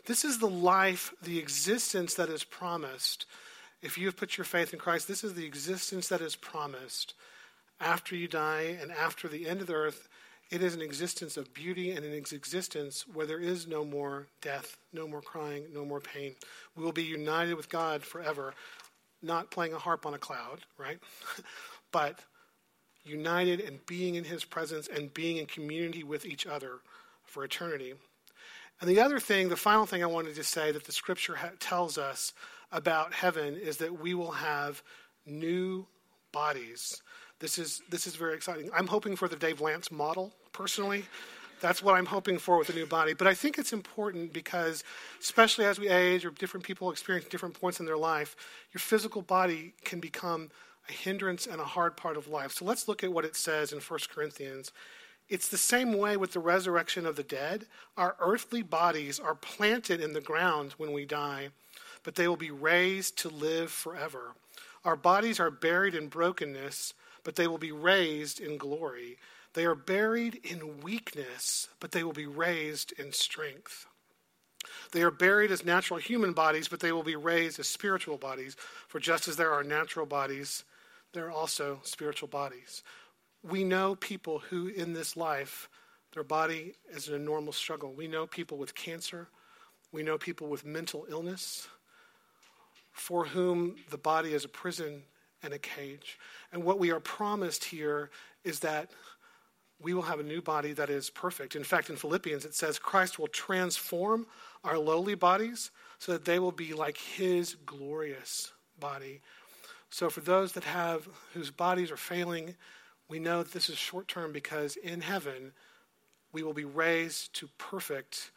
This 0.05 0.25
is 0.25 0.39
the 0.39 0.49
life, 0.49 1.13
the 1.21 1.39
existence 1.39 2.15
that 2.15 2.29
is 2.29 2.43
promised. 2.43 3.25
If 3.81 3.97
you 3.97 4.07
have 4.07 4.17
put 4.17 4.37
your 4.37 4.45
faith 4.45 4.73
in 4.73 4.79
Christ, 4.79 5.07
this 5.07 5.23
is 5.23 5.33
the 5.33 5.45
existence 5.45 6.07
that 6.07 6.21
is 6.21 6.35
promised 6.35 7.13
after 7.79 8.15
you 8.15 8.27
die 8.27 8.77
and 8.81 8.91
after 8.91 9.27
the 9.27 9.47
end 9.47 9.61
of 9.61 9.67
the 9.67 9.73
earth. 9.73 10.07
It 10.49 10.61
is 10.61 10.73
an 10.73 10.81
existence 10.81 11.37
of 11.37 11.53
beauty 11.53 11.91
and 11.91 12.03
an 12.03 12.13
existence 12.13 13.05
where 13.13 13.25
there 13.25 13.39
is 13.39 13.67
no 13.67 13.85
more 13.85 14.27
death, 14.41 14.77
no 14.91 15.07
more 15.07 15.21
crying, 15.21 15.63
no 15.73 15.85
more 15.85 16.01
pain. 16.01 16.35
We 16.75 16.83
will 16.83 16.91
be 16.91 17.03
united 17.03 17.53
with 17.55 17.69
God 17.69 18.03
forever, 18.03 18.53
not 19.21 19.49
playing 19.49 19.73
a 19.73 19.79
harp 19.79 20.05
on 20.05 20.13
a 20.13 20.19
cloud, 20.19 20.59
right? 20.77 20.99
but 21.91 22.19
united 23.03 23.59
and 23.59 23.85
being 23.85 24.15
in 24.15 24.23
His 24.23 24.43
presence 24.43 24.87
and 24.87 25.13
being 25.13 25.37
in 25.37 25.45
community 25.45 26.03
with 26.03 26.25
each 26.25 26.45
other 26.45 26.79
for 27.23 27.43
eternity. 27.43 27.93
And 28.79 28.89
the 28.89 28.99
other 28.99 29.19
thing, 29.19 29.49
the 29.49 29.55
final 29.55 29.85
thing 29.85 30.03
I 30.03 30.07
wanted 30.07 30.35
to 30.35 30.43
say 30.43 30.71
that 30.71 30.85
the 30.85 30.91
scripture 30.91 31.35
ha- 31.35 31.51
tells 31.59 31.97
us 31.97 32.33
about 32.71 33.13
heaven 33.13 33.55
is 33.55 33.77
that 33.77 33.99
we 33.99 34.13
will 34.13 34.31
have 34.31 34.81
new 35.25 35.85
bodies. 36.31 37.01
This 37.39 37.57
is, 37.57 37.81
this 37.89 38.07
is 38.07 38.15
very 38.15 38.33
exciting. 38.33 38.69
I'm 38.73 38.87
hoping 38.87 39.15
for 39.15 39.27
the 39.27 39.35
Dave 39.35 39.61
Lance 39.61 39.91
model, 39.91 40.33
personally. 40.51 41.05
That's 41.59 41.83
what 41.83 41.95
I'm 41.95 42.07
hoping 42.07 42.39
for 42.39 42.57
with 42.57 42.69
a 42.69 42.73
new 42.73 42.87
body. 42.87 43.13
But 43.13 43.27
I 43.27 43.35
think 43.35 43.59
it's 43.59 43.71
important 43.71 44.33
because, 44.33 44.83
especially 45.21 45.65
as 45.65 45.79
we 45.79 45.89
age 45.89 46.25
or 46.25 46.31
different 46.31 46.65
people 46.65 46.89
experience 46.89 47.27
different 47.27 47.59
points 47.59 47.79
in 47.79 47.85
their 47.85 47.97
life, 47.97 48.35
your 48.73 48.79
physical 48.79 49.21
body 49.21 49.73
can 49.83 49.99
become 49.99 50.49
a 50.89 50.91
hindrance 50.91 51.45
and 51.47 51.61
a 51.61 51.65
hard 51.65 51.95
part 51.95 52.17
of 52.17 52.27
life. 52.27 52.53
So 52.53 52.65
let's 52.65 52.87
look 52.87 53.03
at 53.03 53.13
what 53.13 53.25
it 53.25 53.35
says 53.35 53.71
in 53.71 53.79
1 53.79 53.99
Corinthians 54.13 54.71
it's 55.31 55.47
the 55.47 55.57
same 55.57 55.93
way 55.93 56.17
with 56.17 56.33
the 56.33 56.41
resurrection 56.41 57.05
of 57.05 57.15
the 57.15 57.23
dead. 57.23 57.65
Our 57.95 58.17
earthly 58.19 58.61
bodies 58.61 59.17
are 59.17 59.33
planted 59.33 60.01
in 60.01 60.11
the 60.11 60.19
ground 60.19 60.73
when 60.73 60.91
we 60.91 61.05
die, 61.05 61.51
but 62.03 62.15
they 62.15 62.27
will 62.27 62.35
be 62.35 62.51
raised 62.51 63.17
to 63.19 63.29
live 63.29 63.71
forever. 63.71 64.33
Our 64.83 64.97
bodies 64.97 65.39
are 65.39 65.49
buried 65.49 65.95
in 65.95 66.09
brokenness, 66.09 66.93
but 67.23 67.37
they 67.37 67.47
will 67.47 67.57
be 67.57 67.71
raised 67.71 68.41
in 68.41 68.57
glory. 68.57 69.17
They 69.53 69.63
are 69.63 69.73
buried 69.73 70.41
in 70.43 70.81
weakness, 70.81 71.69
but 71.79 71.93
they 71.93 72.03
will 72.03 72.11
be 72.11 72.25
raised 72.25 72.91
in 72.99 73.13
strength. 73.13 73.85
They 74.91 75.01
are 75.01 75.11
buried 75.11 75.51
as 75.51 75.63
natural 75.63 75.97
human 75.97 76.33
bodies, 76.33 76.67
but 76.67 76.81
they 76.81 76.91
will 76.91 77.03
be 77.03 77.15
raised 77.15 77.57
as 77.57 77.69
spiritual 77.69 78.17
bodies. 78.17 78.57
For 78.89 78.99
just 78.99 79.29
as 79.29 79.37
there 79.37 79.53
are 79.53 79.63
natural 79.63 80.05
bodies, 80.05 80.65
there 81.13 81.27
are 81.27 81.31
also 81.31 81.79
spiritual 81.83 82.27
bodies 82.27 82.83
we 83.43 83.63
know 83.63 83.95
people 83.95 84.39
who 84.39 84.67
in 84.67 84.93
this 84.93 85.17
life 85.17 85.69
their 86.13 86.23
body 86.23 86.73
is 86.91 87.07
in 87.07 87.15
a 87.15 87.19
normal 87.19 87.53
struggle. 87.53 87.93
We 87.93 88.07
know 88.07 88.27
people 88.27 88.57
with 88.57 88.75
cancer. 88.75 89.29
We 89.93 90.03
know 90.03 90.17
people 90.17 90.47
with 90.47 90.65
mental 90.65 91.05
illness 91.09 91.67
for 92.91 93.25
whom 93.25 93.77
the 93.89 93.97
body 93.97 94.33
is 94.33 94.43
a 94.43 94.49
prison 94.49 95.03
and 95.41 95.53
a 95.53 95.59
cage. 95.59 96.19
And 96.51 96.63
what 96.63 96.79
we 96.79 96.91
are 96.91 96.99
promised 96.99 97.63
here 97.63 98.09
is 98.43 98.59
that 98.59 98.91
we 99.81 99.93
will 99.93 100.01
have 100.03 100.19
a 100.19 100.23
new 100.23 100.41
body 100.41 100.73
that 100.73 100.89
is 100.89 101.09
perfect. 101.09 101.55
In 101.55 101.63
fact, 101.63 101.89
in 101.89 101.95
Philippians, 101.95 102.43
it 102.43 102.53
says 102.53 102.77
Christ 102.77 103.17
will 103.17 103.27
transform 103.27 104.27
our 104.63 104.77
lowly 104.77 105.15
bodies 105.15 105.71
so 105.97 106.11
that 106.11 106.25
they 106.25 106.39
will 106.39 106.51
be 106.51 106.73
like 106.73 106.97
his 106.97 107.55
glorious 107.65 108.51
body. 108.79 109.21
So, 109.91 110.09
for 110.09 110.21
those 110.21 110.53
that 110.53 110.63
have, 110.63 111.07
whose 111.33 111.51
bodies 111.51 111.91
are 111.91 111.97
failing, 111.97 112.55
we 113.09 113.19
know 113.19 113.43
that 113.43 113.51
this 113.51 113.69
is 113.69 113.77
short 113.77 114.07
term 114.07 114.31
because 114.31 114.77
in 114.77 115.01
heaven 115.01 115.51
we 116.31 116.43
will 116.43 116.53
be 116.53 116.63
raised 116.63 117.33
to 117.35 117.49
perfect 117.57 118.31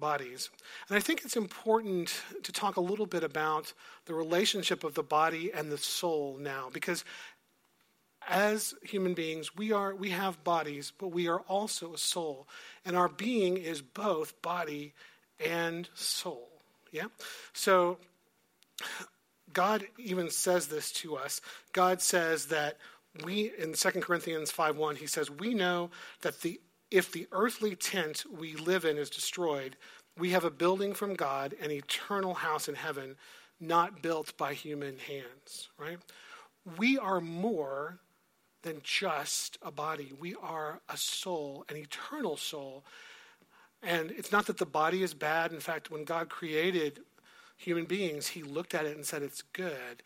bodies. 0.00 0.48
And 0.88 0.96
I 0.96 1.00
think 1.00 1.22
it's 1.22 1.36
important 1.36 2.22
to 2.42 2.50
talk 2.50 2.76
a 2.76 2.80
little 2.80 3.04
bit 3.04 3.22
about 3.22 3.74
the 4.06 4.14
relationship 4.14 4.84
of 4.84 4.94
the 4.94 5.02
body 5.02 5.52
and 5.52 5.70
the 5.70 5.78
soul 5.78 6.38
now 6.40 6.70
because 6.72 7.04
as 8.28 8.74
human 8.82 9.14
beings 9.14 9.54
we 9.54 9.70
are 9.70 9.94
we 9.94 10.10
have 10.10 10.42
bodies 10.42 10.92
but 10.98 11.08
we 11.08 11.28
are 11.28 11.40
also 11.40 11.92
a 11.92 11.98
soul. 11.98 12.48
And 12.86 12.96
our 12.96 13.08
being 13.08 13.58
is 13.58 13.82
both 13.82 14.40
body 14.40 14.94
and 15.44 15.88
soul. 15.94 16.48
Yeah? 16.90 17.06
So 17.52 17.98
god 19.52 19.86
even 19.98 20.30
says 20.30 20.66
this 20.68 20.90
to 20.92 21.16
us. 21.16 21.40
God 21.72 22.00
says 22.00 22.46
that 22.46 22.78
we 23.24 23.52
in 23.58 23.72
2 23.72 23.90
Corinthians 24.02 24.52
5:1 24.52 24.96
he 24.96 25.06
says 25.06 25.30
we 25.30 25.54
know 25.54 25.90
that 26.22 26.40
the 26.42 26.60
if 26.90 27.10
the 27.12 27.26
earthly 27.32 27.74
tent 27.74 28.24
we 28.30 28.54
live 28.56 28.84
in 28.84 28.98
is 28.98 29.10
destroyed 29.10 29.76
we 30.18 30.30
have 30.30 30.44
a 30.44 30.50
building 30.50 30.94
from 30.94 31.14
God 31.14 31.54
an 31.60 31.70
eternal 31.70 32.34
house 32.34 32.68
in 32.68 32.74
heaven 32.74 33.16
not 33.58 34.02
built 34.02 34.36
by 34.36 34.52
human 34.54 34.98
hands 34.98 35.68
right? 35.78 35.98
We 36.78 36.98
are 36.98 37.20
more 37.20 38.00
than 38.62 38.80
just 38.82 39.56
a 39.62 39.70
body. 39.70 40.12
We 40.18 40.34
are 40.42 40.80
a 40.88 40.96
soul 40.96 41.64
an 41.68 41.76
eternal 41.76 42.36
soul. 42.36 42.84
And 43.82 44.10
it's 44.10 44.32
not 44.32 44.46
that 44.46 44.58
the 44.58 44.66
body 44.66 45.02
is 45.02 45.14
bad. 45.14 45.52
In 45.52 45.60
fact 45.60 45.90
when 45.90 46.04
God 46.04 46.28
created 46.28 47.00
human 47.56 47.84
beings 47.84 48.28
he 48.28 48.42
looked 48.42 48.74
at 48.74 48.86
it 48.86 48.96
and 48.96 49.06
said 49.06 49.22
it's 49.22 49.42
good 49.52 50.02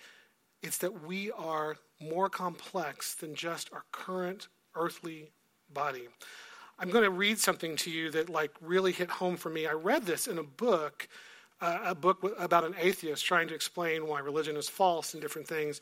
it's 0.63 0.79
that 0.79 1.07
we 1.07 1.31
are 1.33 1.77
more 2.01 2.29
complex 2.29 3.15
than 3.15 3.35
just 3.35 3.73
our 3.73 3.85
current 3.93 4.49
earthly 4.75 5.31
body. 5.73 6.09
I'm 6.79 6.91
going 6.91 7.05
to 7.05 7.11
read 7.11 7.39
something 7.39 7.77
to 7.77 7.91
you 7.91 8.11
that 8.13 8.31
like 8.31 8.53
really 8.61 8.93
hit 8.93 9.11
home 9.11 9.37
for 9.37 9.51
me. 9.51 9.67
I 9.67 9.73
read 9.73 10.05
this 10.05 10.27
in 10.27 10.39
a 10.39 10.43
book, 10.43 11.09
uh, 11.61 11.79
a 11.85 11.95
book 11.95 12.35
about 12.39 12.65
an 12.65 12.75
atheist 12.79 13.25
trying 13.25 13.49
to 13.49 13.55
explain 13.55 14.07
why 14.07 14.21
religion 14.21 14.57
is 14.57 14.69
false 14.69 15.13
and 15.13 15.23
different 15.23 15.47
things, 15.47 15.81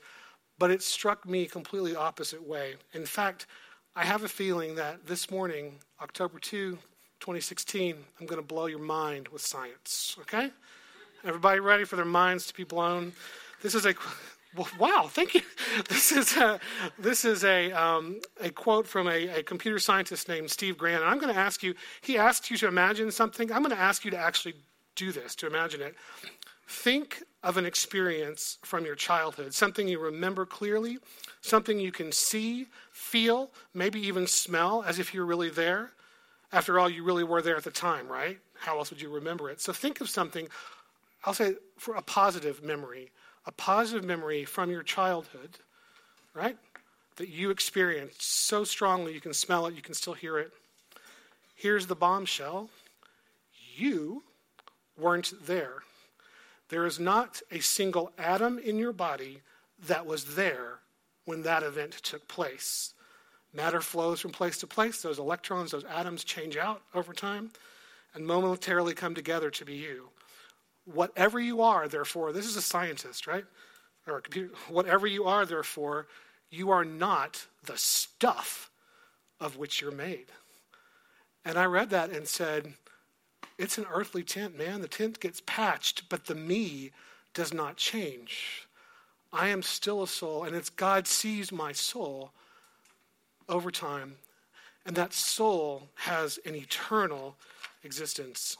but 0.58 0.70
it 0.70 0.82
struck 0.82 1.26
me 1.26 1.46
completely 1.46 1.94
opposite 1.94 2.46
way. 2.46 2.74
In 2.94 3.06
fact, 3.06 3.46
I 3.94 4.04
have 4.04 4.24
a 4.24 4.28
feeling 4.28 4.74
that 4.76 5.06
this 5.06 5.30
morning, 5.30 5.78
October 6.00 6.38
2, 6.38 6.72
2016, 7.20 7.96
I'm 8.20 8.26
going 8.26 8.40
to 8.40 8.46
blow 8.46 8.66
your 8.66 8.78
mind 8.78 9.28
with 9.28 9.42
science. 9.42 10.16
Okay? 10.20 10.50
Everybody 11.24 11.60
ready 11.60 11.84
for 11.84 11.96
their 11.96 12.04
minds 12.04 12.46
to 12.46 12.54
be 12.54 12.64
blown? 12.64 13.12
This 13.62 13.74
is 13.74 13.86
a 13.86 13.94
wow, 14.78 15.08
thank 15.08 15.34
you. 15.34 15.42
This 15.88 16.12
is 16.12 16.36
a, 16.36 16.58
this 16.98 17.24
is 17.24 17.44
a, 17.44 17.70
um, 17.72 18.20
a 18.40 18.50
quote 18.50 18.86
from 18.86 19.06
a, 19.06 19.28
a, 19.28 19.42
computer 19.42 19.78
scientist 19.78 20.28
named 20.28 20.50
Steve 20.50 20.78
Grand. 20.78 21.02
And 21.02 21.10
I'm 21.10 21.18
going 21.18 21.32
to 21.32 21.38
ask 21.38 21.62
you, 21.62 21.74
he 22.00 22.16
asked 22.16 22.50
you 22.50 22.56
to 22.58 22.66
imagine 22.66 23.10
something. 23.10 23.52
I'm 23.52 23.62
going 23.62 23.74
to 23.74 23.80
ask 23.80 24.04
you 24.04 24.10
to 24.12 24.16
actually 24.16 24.54
do 24.96 25.12
this, 25.12 25.34
to 25.36 25.46
imagine 25.46 25.80
it. 25.80 25.94
Think 26.66 27.22
of 27.42 27.56
an 27.56 27.64
experience 27.64 28.58
from 28.62 28.84
your 28.84 28.94
childhood, 28.94 29.54
something 29.54 29.86
you 29.88 29.98
remember 29.98 30.44
clearly, 30.44 30.98
something 31.40 31.78
you 31.78 31.92
can 31.92 32.12
see, 32.12 32.66
feel, 32.90 33.50
maybe 33.74 34.00
even 34.00 34.26
smell 34.26 34.82
as 34.86 34.98
if 34.98 35.14
you're 35.14 35.26
really 35.26 35.50
there. 35.50 35.92
After 36.52 36.78
all, 36.78 36.88
you 36.88 37.04
really 37.04 37.24
were 37.24 37.42
there 37.42 37.56
at 37.56 37.64
the 37.64 37.70
time, 37.70 38.08
right? 38.08 38.38
How 38.58 38.78
else 38.78 38.90
would 38.90 39.00
you 39.00 39.10
remember 39.10 39.50
it? 39.50 39.60
So 39.60 39.72
think 39.72 40.00
of 40.00 40.08
something, 40.08 40.48
I'll 41.24 41.34
say 41.34 41.54
for 41.76 41.94
a 41.94 42.02
positive 42.02 42.62
memory 42.62 43.10
a 43.48 43.52
positive 43.52 44.04
memory 44.04 44.44
from 44.44 44.70
your 44.70 44.82
childhood, 44.82 45.56
right? 46.34 46.58
That 47.16 47.30
you 47.30 47.48
experienced 47.48 48.20
so 48.20 48.62
strongly 48.62 49.14
you 49.14 49.22
can 49.22 49.32
smell 49.32 49.66
it, 49.66 49.74
you 49.74 49.80
can 49.80 49.94
still 49.94 50.12
hear 50.12 50.38
it. 50.38 50.52
Here's 51.56 51.86
the 51.86 51.96
bombshell 51.96 52.68
you 53.74 54.22
weren't 54.98 55.32
there. 55.46 55.82
There 56.68 56.84
is 56.84 57.00
not 57.00 57.40
a 57.50 57.60
single 57.60 58.12
atom 58.18 58.58
in 58.58 58.76
your 58.76 58.92
body 58.92 59.40
that 59.86 60.04
was 60.04 60.34
there 60.34 60.80
when 61.24 61.42
that 61.44 61.62
event 61.62 61.92
took 62.02 62.28
place. 62.28 62.92
Matter 63.54 63.80
flows 63.80 64.20
from 64.20 64.32
place 64.32 64.58
to 64.58 64.66
place. 64.66 65.00
Those 65.00 65.18
electrons, 65.18 65.70
those 65.70 65.84
atoms 65.84 66.22
change 66.22 66.58
out 66.58 66.82
over 66.94 67.14
time 67.14 67.50
and 68.14 68.26
momentarily 68.26 68.92
come 68.92 69.14
together 69.14 69.50
to 69.50 69.64
be 69.64 69.74
you 69.74 70.10
whatever 70.92 71.38
you 71.38 71.62
are, 71.62 71.88
therefore, 71.88 72.32
this 72.32 72.46
is 72.46 72.56
a 72.56 72.62
scientist, 72.62 73.26
right? 73.26 73.44
Or 74.06 74.18
a 74.18 74.22
computer, 74.22 74.54
whatever 74.68 75.06
you 75.06 75.24
are, 75.24 75.44
therefore, 75.44 76.06
you 76.50 76.70
are 76.70 76.84
not 76.84 77.46
the 77.64 77.76
stuff 77.76 78.70
of 79.40 79.56
which 79.56 79.80
you're 79.80 79.90
made. 79.90 80.26
And 81.44 81.58
I 81.58 81.64
read 81.64 81.90
that 81.90 82.10
and 82.10 82.26
said, 82.26 82.74
it's 83.58 83.78
an 83.78 83.86
earthly 83.92 84.22
tent, 84.22 84.56
man. 84.56 84.80
The 84.80 84.88
tent 84.88 85.20
gets 85.20 85.42
patched, 85.44 86.08
but 86.08 86.26
the 86.26 86.34
me 86.34 86.92
does 87.34 87.52
not 87.52 87.76
change. 87.76 88.66
I 89.32 89.48
am 89.48 89.62
still 89.62 90.02
a 90.02 90.08
soul, 90.08 90.44
and 90.44 90.56
it's 90.56 90.70
God 90.70 91.06
sees 91.06 91.52
my 91.52 91.72
soul 91.72 92.32
over 93.48 93.70
time, 93.70 94.14
and 94.86 94.96
that 94.96 95.12
soul 95.12 95.88
has 95.96 96.38
an 96.46 96.54
eternal 96.54 97.36
existence 97.84 98.56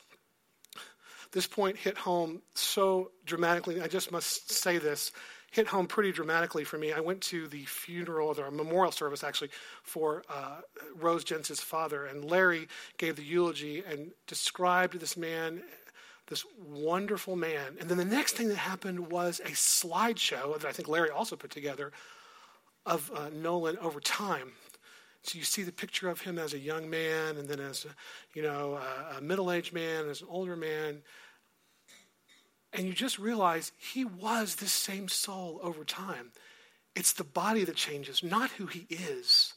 this 1.33 1.47
point 1.47 1.77
hit 1.77 1.99
home 1.99 2.43
so 2.55 3.11
dramatically. 3.25 3.81
I 3.81 3.89
just 3.89 4.13
must 4.13 4.51
say 4.51 4.79
this 4.79 5.13
hit 5.51 5.67
home 5.67 5.87
pretty 5.87 6.13
dramatically 6.13 6.65
for 6.65 6.77
me. 6.77 6.93
I 6.93 7.01
went 7.01 7.23
to 7.23 7.49
the 7.49 7.65
funeral, 7.65 8.35
or 8.39 8.47
a 8.47 8.53
memorial 8.53 8.93
service 8.93 9.25
actually, 9.25 9.51
for 9.83 10.23
uh, 10.29 10.61
Rose 10.97 11.25
Jensen's 11.25 11.61
father, 11.61 12.05
and 12.05 12.25
Larry 12.25 12.69
gave 12.99 13.17
the 13.17 13.25
eulogy 13.25 13.83
and 13.89 14.11
described 14.27 15.01
this 15.01 15.17
man, 15.17 15.63
this 16.27 16.45
wonderful 16.67 17.37
man. 17.37 17.77
And 17.81 17.89
then 17.89 17.99
the 17.99 18.05
next 18.05 18.33
thing 18.33 18.49
that 18.49 18.57
happened 18.57 19.11
was 19.11 19.41
a 19.41 19.51
slideshow 19.51 20.61
that 20.61 20.69
I 20.69 20.73
think 20.73 20.89
Larry 20.89 21.11
also 21.11 21.37
put 21.37 21.51
together 21.51 21.93
of 22.85 23.11
uh, 23.15 23.31
Nolan 23.35 23.79
over 23.79 24.01
time. 24.01 24.53
So 25.23 25.39
you 25.39 25.45
see 25.45 25.63
the 25.63 25.73
picture 25.73 26.09
of 26.09 26.21
him 26.21 26.39
as 26.39 26.55
a 26.55 26.59
young 26.59 26.89
man, 26.89 27.37
and 27.37 27.49
then 27.49 27.61
as 27.61 27.85
a, 27.85 27.89
you 28.35 28.43
know 28.43 28.79
a, 29.13 29.19
a 29.19 29.21
middle-aged 29.21 29.73
man, 29.73 30.09
as 30.09 30.23
an 30.23 30.29
older 30.31 30.57
man, 30.57 31.03
and 32.73 32.87
you 32.87 32.93
just 32.93 33.19
realize 33.19 33.73
he 33.79 34.05
was 34.05 34.57
this 34.57 34.73
same 34.73 35.09
soul 35.09 35.61
over 35.63 35.85
time. 35.85 36.33
It's 36.95 37.13
the 37.13 37.25
body 37.25 37.65
that 37.65 37.77
changes, 37.77 38.23
not 38.23 38.51
who 38.51 38.67
he 38.67 38.87
is 38.91 39.55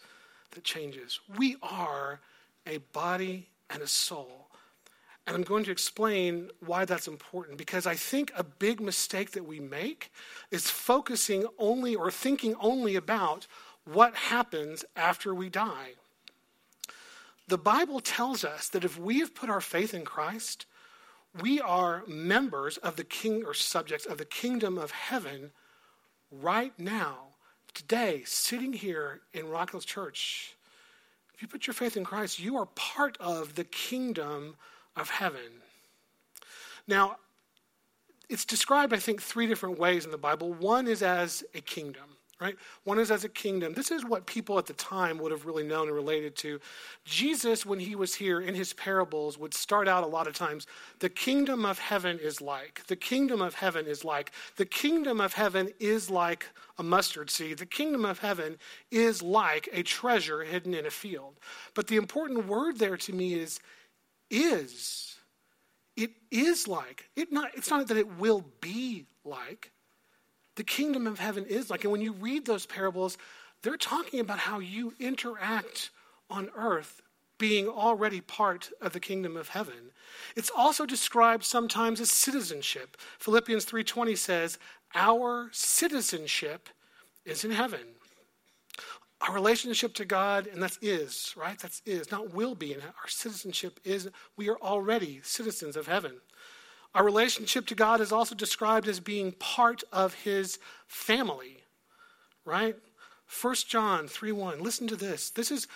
that 0.51 0.63
changes. 0.63 1.19
We 1.37 1.57
are 1.61 2.19
a 2.65 2.77
body 2.77 3.49
and 3.69 3.81
a 3.81 3.87
soul. 3.87 4.47
And 5.27 5.35
I'm 5.35 5.43
going 5.43 5.63
to 5.65 5.71
explain 5.71 6.49
why 6.65 6.85
that's 6.85 7.07
important 7.07 7.57
because 7.57 7.85
I 7.85 7.95
think 7.95 8.31
a 8.35 8.43
big 8.43 8.81
mistake 8.81 9.31
that 9.31 9.45
we 9.45 9.59
make 9.59 10.11
is 10.49 10.69
focusing 10.69 11.45
only 11.59 11.95
or 11.95 12.09
thinking 12.09 12.55
only 12.59 12.95
about 12.95 13.45
what 13.85 14.15
happens 14.15 14.85
after 14.95 15.33
we 15.33 15.49
die. 15.49 15.93
The 17.47 17.57
Bible 17.57 17.99
tells 17.99 18.45
us 18.45 18.69
that 18.69 18.85
if 18.85 18.97
we 18.97 19.19
have 19.19 19.35
put 19.35 19.49
our 19.49 19.61
faith 19.61 19.93
in 19.93 20.05
Christ, 20.05 20.65
we 21.41 21.59
are 21.59 22.03
members 22.07 22.77
of 22.77 22.95
the 22.95 23.03
king 23.03 23.43
or 23.45 23.53
subjects 23.53 24.05
of 24.05 24.17
the 24.17 24.25
kingdom 24.25 24.77
of 24.77 24.91
heaven 24.91 25.51
right 26.31 26.73
now, 26.77 27.17
today, 27.73 28.23
sitting 28.25 28.73
here 28.73 29.21
in 29.33 29.49
Rock 29.49 29.71
Hills 29.71 29.85
Church. 29.85 30.55
If 31.33 31.41
you 31.41 31.47
put 31.47 31.67
your 31.67 31.73
faith 31.73 31.97
in 31.97 32.05
Christ, 32.05 32.39
you 32.39 32.57
are 32.57 32.67
part 32.67 33.17
of 33.19 33.55
the 33.55 33.63
kingdom 33.63 34.55
of 34.95 35.09
heaven. 35.09 35.61
Now, 36.87 37.17
it's 38.29 38.45
described, 38.45 38.93
I 38.93 38.97
think, 38.97 39.21
three 39.21 39.47
different 39.47 39.77
ways 39.77 40.05
in 40.05 40.11
the 40.11 40.17
Bible. 40.17 40.53
One 40.53 40.87
is 40.87 41.01
as 41.01 41.43
a 41.53 41.61
kingdom 41.61 42.15
right? 42.41 42.57
One 42.85 42.97
is 42.97 43.11
as 43.11 43.23
a 43.23 43.29
kingdom. 43.29 43.73
This 43.73 43.91
is 43.91 44.03
what 44.03 44.25
people 44.25 44.57
at 44.57 44.65
the 44.65 44.73
time 44.73 45.19
would 45.19 45.31
have 45.31 45.45
really 45.45 45.63
known 45.63 45.87
and 45.87 45.95
related 45.95 46.35
to. 46.37 46.59
Jesus, 47.05 47.65
when 47.65 47.79
he 47.79 47.95
was 47.95 48.15
here 48.15 48.41
in 48.41 48.55
his 48.55 48.73
parables, 48.73 49.37
would 49.37 49.53
start 49.53 49.87
out 49.87 50.03
a 50.03 50.07
lot 50.07 50.25
of 50.25 50.33
times 50.33 50.65
the 50.99 51.09
kingdom 51.09 51.63
of 51.65 51.77
heaven 51.77 52.17
is 52.19 52.41
like, 52.41 52.81
the 52.87 52.95
kingdom 52.95 53.41
of 53.41 53.53
heaven 53.53 53.85
is 53.85 54.03
like, 54.03 54.31
the 54.57 54.65
kingdom 54.65 55.21
of 55.21 55.33
heaven 55.33 55.69
is 55.79 56.09
like 56.09 56.47
a 56.79 56.83
mustard 56.83 57.29
seed. 57.29 57.59
The 57.59 57.65
kingdom 57.67 58.05
of 58.05 58.17
heaven 58.17 58.57
is 58.89 59.21
like 59.21 59.69
a 59.71 59.83
treasure 59.83 60.43
hidden 60.43 60.73
in 60.73 60.87
a 60.87 60.91
field. 60.91 61.35
But 61.75 61.87
the 61.87 61.97
important 61.97 62.47
word 62.47 62.79
there 62.79 62.97
to 62.97 63.13
me 63.13 63.35
is 63.35 63.59
is. 64.31 65.15
It 65.95 66.11
is 66.31 66.67
like. 66.67 67.09
It 67.15 67.31
not, 67.31 67.51
it's 67.55 67.69
not 67.69 67.87
that 67.89 67.97
it 67.97 68.17
will 68.17 68.45
be 68.61 69.05
like 69.23 69.71
the 70.61 70.65
kingdom 70.65 71.07
of 71.07 71.17
heaven 71.17 71.43
is 71.47 71.71
like. 71.71 71.85
And 71.85 71.91
when 71.91 72.01
you 72.01 72.11
read 72.11 72.45
those 72.45 72.67
parables, 72.67 73.17
they're 73.63 73.77
talking 73.77 74.19
about 74.19 74.37
how 74.37 74.59
you 74.59 74.93
interact 74.99 75.89
on 76.29 76.51
earth 76.55 77.01
being 77.39 77.67
already 77.67 78.21
part 78.21 78.69
of 78.79 78.93
the 78.93 78.99
kingdom 78.99 79.35
of 79.35 79.47
heaven. 79.47 79.89
It's 80.35 80.51
also 80.55 80.85
described 80.85 81.43
sometimes 81.45 81.99
as 81.99 82.11
citizenship. 82.11 82.95
Philippians 83.17 83.65
3:20 83.65 84.15
says, 84.15 84.59
"Our 84.93 85.49
citizenship 85.51 86.69
is 87.25 87.43
in 87.43 87.49
heaven." 87.49 87.95
Our 89.21 89.33
relationship 89.33 89.95
to 89.95 90.05
God, 90.05 90.45
and 90.45 90.61
that's 90.61 90.77
is, 90.79 91.33
right? 91.35 91.57
That's 91.57 91.81
is, 91.87 92.11
not 92.11 92.35
will 92.35 92.53
be. 92.53 92.73
And 92.73 92.83
our 92.83 93.07
citizenship 93.07 93.79
is, 93.83 94.09
we 94.35 94.47
are 94.47 94.59
already 94.59 95.21
citizens 95.23 95.75
of 95.75 95.87
heaven. 95.87 96.21
Our 96.93 97.05
relationship 97.05 97.67
to 97.67 97.75
God 97.75 98.01
is 98.01 98.11
also 98.11 98.35
described 98.35 98.87
as 98.87 98.99
being 98.99 99.31
part 99.33 99.83
of 99.93 100.13
his 100.13 100.59
family, 100.87 101.63
right? 102.43 102.75
1 103.41 103.55
John 103.67 104.07
3 104.07 104.31
1. 104.31 104.61
Listen 104.61 104.87
to 104.87 104.97
this. 104.97 105.29
This 105.29 105.51
is, 105.51 105.67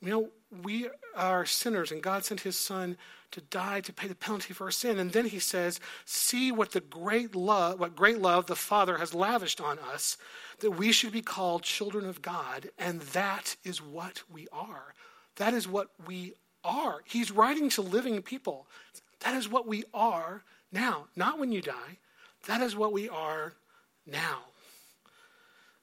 you 0.00 0.10
know, 0.10 0.30
we 0.62 0.88
are 1.14 1.46
sinners, 1.46 1.92
and 1.92 2.02
God 2.02 2.24
sent 2.24 2.40
his 2.40 2.56
son 2.56 2.96
to 3.30 3.40
die 3.40 3.80
to 3.80 3.92
pay 3.92 4.08
the 4.08 4.14
penalty 4.14 4.54
for 4.54 4.64
our 4.64 4.70
sin. 4.70 4.98
And 4.98 5.12
then 5.12 5.26
he 5.26 5.38
says, 5.38 5.78
See 6.04 6.50
what 6.50 6.72
the 6.72 6.80
great 6.80 7.34
love, 7.34 7.78
what 7.78 7.94
great 7.94 8.18
love 8.18 8.46
the 8.46 8.56
Father 8.56 8.98
has 8.98 9.14
lavished 9.14 9.60
on 9.60 9.78
us, 9.78 10.16
that 10.60 10.72
we 10.72 10.90
should 10.90 11.12
be 11.12 11.22
called 11.22 11.62
children 11.62 12.08
of 12.08 12.22
God, 12.22 12.70
and 12.78 13.00
that 13.00 13.56
is 13.62 13.80
what 13.80 14.22
we 14.32 14.48
are. 14.52 14.94
That 15.36 15.54
is 15.54 15.68
what 15.68 15.90
we 16.06 16.34
are. 16.64 17.02
He's 17.04 17.30
writing 17.30 17.68
to 17.70 17.82
living 17.82 18.20
people. 18.22 18.66
That 19.20 19.34
is 19.34 19.48
what 19.48 19.66
we 19.66 19.84
are 19.94 20.42
now, 20.72 21.06
not 21.16 21.38
when 21.38 21.52
you 21.52 21.62
die. 21.62 21.98
That 22.46 22.60
is 22.60 22.76
what 22.76 22.92
we 22.92 23.08
are 23.08 23.54
now. 24.06 24.38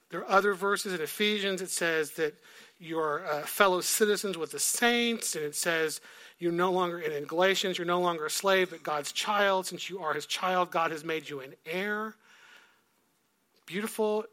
There 0.10 0.22
are 0.22 0.30
other 0.30 0.54
verses 0.54 0.94
in 0.94 1.02
Ephesians. 1.02 1.62
It 1.62 1.72
says 1.72 2.12
that 2.12 2.36
you're 2.80 3.25
uh, 3.25 3.42
fellow 3.44 3.82
citizens 3.82 4.38
with 4.38 4.52
the 4.52 4.60
saints, 4.60 5.36
and 5.36 5.44
it 5.44 5.56
says 5.56 6.02
you're 6.38 6.52
no 6.52 6.72
longer 6.72 7.00
in 7.00 7.24
Galatians, 7.25 7.78
you're 7.78 7.88
no 7.88 8.02
longer 8.02 8.25
a 8.25 8.30
slave, 8.30 8.70
but 8.70 8.84
God's 8.84 9.12
child. 9.12 9.66
Since 9.66 9.90
you 9.90 10.00
are 10.00 10.13
his 10.13 10.25
child, 10.25 10.72
God 10.72 10.92
has 10.92 11.04
made 11.04 11.30
you 11.30 11.40
an 11.40 11.54
heir. 11.66 12.16
Beautiful. 13.66 14.25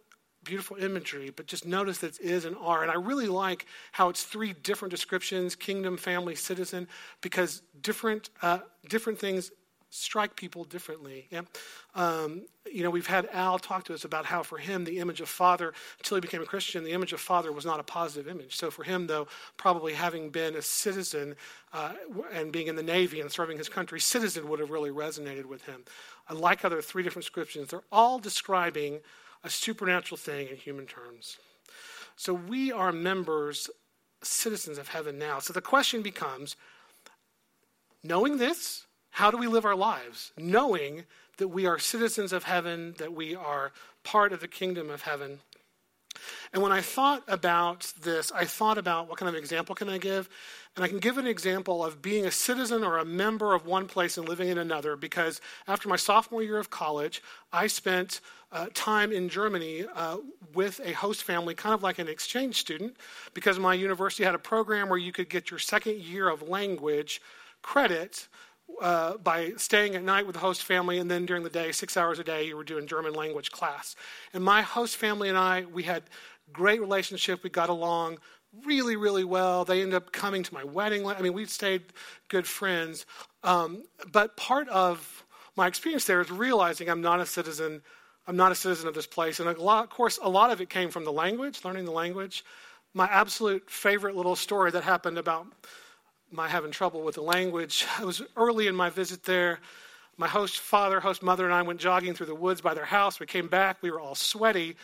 beautiful 0.42 0.76
imagery, 0.78 1.30
but 1.30 1.46
just 1.46 1.66
notice 1.66 1.98
that 1.98 2.18
it 2.18 2.20
is 2.20 2.44
and 2.44 2.56
are. 2.56 2.82
And 2.82 2.90
I 2.90 2.94
really 2.94 3.28
like 3.28 3.66
how 3.92 4.08
it's 4.08 4.22
three 4.22 4.54
different 4.54 4.90
descriptions 4.90 5.54
kingdom, 5.54 5.96
family, 5.96 6.34
citizen 6.34 6.88
because 7.20 7.62
different, 7.82 8.30
uh, 8.42 8.60
different 8.88 9.18
things 9.18 9.50
strike 9.90 10.36
people 10.36 10.64
differently. 10.64 11.26
Yeah? 11.30 11.42
Um, 11.94 12.46
you 12.72 12.82
know, 12.84 12.90
we've 12.90 13.08
had 13.08 13.28
Al 13.32 13.58
talk 13.58 13.84
to 13.84 13.94
us 13.94 14.04
about 14.04 14.24
how 14.24 14.42
for 14.42 14.56
him, 14.56 14.84
the 14.84 14.98
image 14.98 15.20
of 15.20 15.28
father, 15.28 15.74
until 15.98 16.16
he 16.16 16.20
became 16.20 16.42
a 16.42 16.46
Christian, 16.46 16.84
the 16.84 16.92
image 16.92 17.12
of 17.12 17.20
father 17.20 17.52
was 17.52 17.66
not 17.66 17.80
a 17.80 17.82
positive 17.82 18.28
image. 18.28 18.56
So 18.56 18.70
for 18.70 18.84
him, 18.84 19.08
though, 19.08 19.26
probably 19.56 19.92
having 19.92 20.30
been 20.30 20.54
a 20.54 20.62
citizen 20.62 21.34
uh, 21.72 21.94
and 22.32 22.52
being 22.52 22.68
in 22.68 22.76
the 22.76 22.82
Navy 22.82 23.20
and 23.20 23.30
serving 23.30 23.58
his 23.58 23.68
country, 23.68 24.00
citizen 24.00 24.48
would 24.48 24.60
have 24.60 24.70
really 24.70 24.90
resonated 24.90 25.44
with 25.44 25.64
him. 25.64 25.84
I 26.28 26.34
like 26.34 26.62
how 26.62 26.68
there 26.68 26.78
are 26.78 26.82
three 26.82 27.02
different 27.02 27.24
descriptions. 27.24 27.68
They're 27.68 27.82
all 27.90 28.20
describing 28.20 29.00
a 29.42 29.50
supernatural 29.50 30.18
thing 30.18 30.48
in 30.48 30.56
human 30.56 30.86
terms. 30.86 31.38
So 32.14 32.32
we 32.32 32.70
are 32.70 32.92
members, 32.92 33.68
citizens 34.22 34.78
of 34.78 34.88
heaven 34.88 35.18
now. 35.18 35.40
So 35.40 35.52
the 35.52 35.60
question 35.60 36.02
becomes 36.02 36.54
knowing 38.04 38.36
this, 38.36 38.86
how 39.10 39.30
do 39.30 39.36
we 39.36 39.46
live 39.46 39.64
our 39.64 39.76
lives? 39.76 40.32
Knowing 40.38 41.04
that 41.38 41.48
we 41.48 41.66
are 41.66 41.78
citizens 41.78 42.32
of 42.32 42.44
heaven, 42.44 42.94
that 42.98 43.12
we 43.12 43.34
are 43.34 43.72
part 44.04 44.32
of 44.32 44.40
the 44.40 44.48
kingdom 44.48 44.90
of 44.90 45.02
heaven. 45.02 45.40
And 46.52 46.62
when 46.62 46.72
I 46.72 46.80
thought 46.80 47.22
about 47.28 47.92
this, 48.02 48.32
I 48.32 48.44
thought 48.44 48.78
about 48.78 49.08
what 49.08 49.18
kind 49.18 49.28
of 49.28 49.34
example 49.34 49.74
can 49.74 49.88
I 49.88 49.98
give? 49.98 50.28
And 50.76 50.84
I 50.84 50.88
can 50.88 50.98
give 50.98 51.18
an 51.18 51.26
example 51.26 51.84
of 51.84 52.02
being 52.02 52.26
a 52.26 52.30
citizen 52.30 52.84
or 52.84 52.98
a 52.98 53.04
member 53.04 53.54
of 53.54 53.66
one 53.66 53.86
place 53.86 54.18
and 54.18 54.28
living 54.28 54.48
in 54.48 54.58
another 54.58 54.96
because 54.96 55.40
after 55.66 55.88
my 55.88 55.96
sophomore 55.96 56.42
year 56.42 56.58
of 56.58 56.70
college, 56.70 57.22
I 57.52 57.66
spent 57.66 58.20
uh, 58.52 58.66
time 58.74 59.12
in 59.12 59.28
Germany 59.28 59.84
uh, 59.94 60.18
with 60.54 60.80
a 60.84 60.92
host 60.92 61.22
family, 61.22 61.54
kind 61.54 61.74
of 61.74 61.82
like 61.82 61.98
an 61.98 62.08
exchange 62.08 62.56
student, 62.56 62.96
because 63.32 63.58
my 63.58 63.74
university 63.74 64.24
had 64.24 64.34
a 64.34 64.38
program 64.38 64.88
where 64.88 64.98
you 64.98 65.12
could 65.12 65.28
get 65.28 65.50
your 65.50 65.58
second 65.58 65.98
year 65.98 66.28
of 66.28 66.48
language 66.48 67.20
credit 67.62 68.28
uh, 68.80 69.16
by 69.18 69.52
staying 69.56 69.94
at 69.94 70.02
night 70.02 70.26
with 70.26 70.34
the 70.34 70.40
host 70.40 70.64
family, 70.64 70.98
and 70.98 71.10
then 71.10 71.26
during 71.26 71.42
the 71.42 71.50
day, 71.50 71.72
six 71.72 71.96
hours 71.96 72.18
a 72.18 72.24
day, 72.24 72.46
you 72.46 72.56
were 72.56 72.64
doing 72.64 72.86
German 72.86 73.12
language 73.12 73.50
class. 73.50 73.96
And 74.32 74.42
my 74.42 74.62
host 74.62 74.96
family 74.96 75.28
and 75.28 75.38
I, 75.38 75.64
we 75.72 75.82
had 75.82 76.04
great 76.52 76.80
relationship. 76.80 77.42
We 77.42 77.50
got 77.50 77.68
along 77.68 78.18
really, 78.64 78.96
really 78.96 79.24
well. 79.24 79.64
They 79.64 79.80
ended 79.80 79.94
up 79.94 80.12
coming 80.12 80.42
to 80.42 80.54
my 80.54 80.64
wedding. 80.64 81.06
I 81.06 81.20
mean, 81.20 81.32
we 81.32 81.46
stayed 81.46 81.82
good 82.28 82.46
friends. 82.46 83.06
Um, 83.44 83.84
but 84.12 84.36
part 84.36 84.68
of 84.68 85.24
my 85.56 85.66
experience 85.66 86.04
there 86.04 86.20
is 86.20 86.30
realizing 86.30 86.88
I'm 86.88 87.02
not 87.02 87.20
a 87.20 87.26
citizen. 87.26 87.82
I'm 88.26 88.36
not 88.36 88.52
a 88.52 88.54
citizen 88.54 88.88
of 88.88 88.94
this 88.94 89.06
place. 89.06 89.40
And 89.40 89.58
lot, 89.58 89.84
of 89.84 89.90
course, 89.90 90.18
a 90.22 90.28
lot 90.28 90.50
of 90.50 90.60
it 90.60 90.68
came 90.68 90.90
from 90.90 91.04
the 91.04 91.12
language, 91.12 91.64
learning 91.64 91.84
the 91.84 91.90
language. 91.92 92.44
My 92.92 93.06
absolute 93.06 93.70
favorite 93.70 94.16
little 94.16 94.36
story 94.36 94.70
that 94.72 94.82
happened 94.82 95.18
about 95.18 95.46
my 96.30 96.48
having 96.48 96.70
trouble 96.70 97.02
with 97.02 97.16
the 97.16 97.22
language. 97.22 97.86
It 98.00 98.04
was 98.04 98.22
early 98.36 98.66
in 98.66 98.74
my 98.74 98.90
visit 98.90 99.24
there. 99.24 99.60
My 100.16 100.28
host 100.28 100.60
father, 100.60 101.00
host 101.00 101.22
mother, 101.22 101.44
and 101.44 101.54
I 101.54 101.62
went 101.62 101.80
jogging 101.80 102.14
through 102.14 102.26
the 102.26 102.34
woods 102.34 102.60
by 102.60 102.74
their 102.74 102.84
house. 102.84 103.18
We 103.18 103.26
came 103.26 103.48
back. 103.48 103.78
We 103.82 103.90
were 103.90 104.00
all 104.00 104.14
sweaty. 104.14 104.76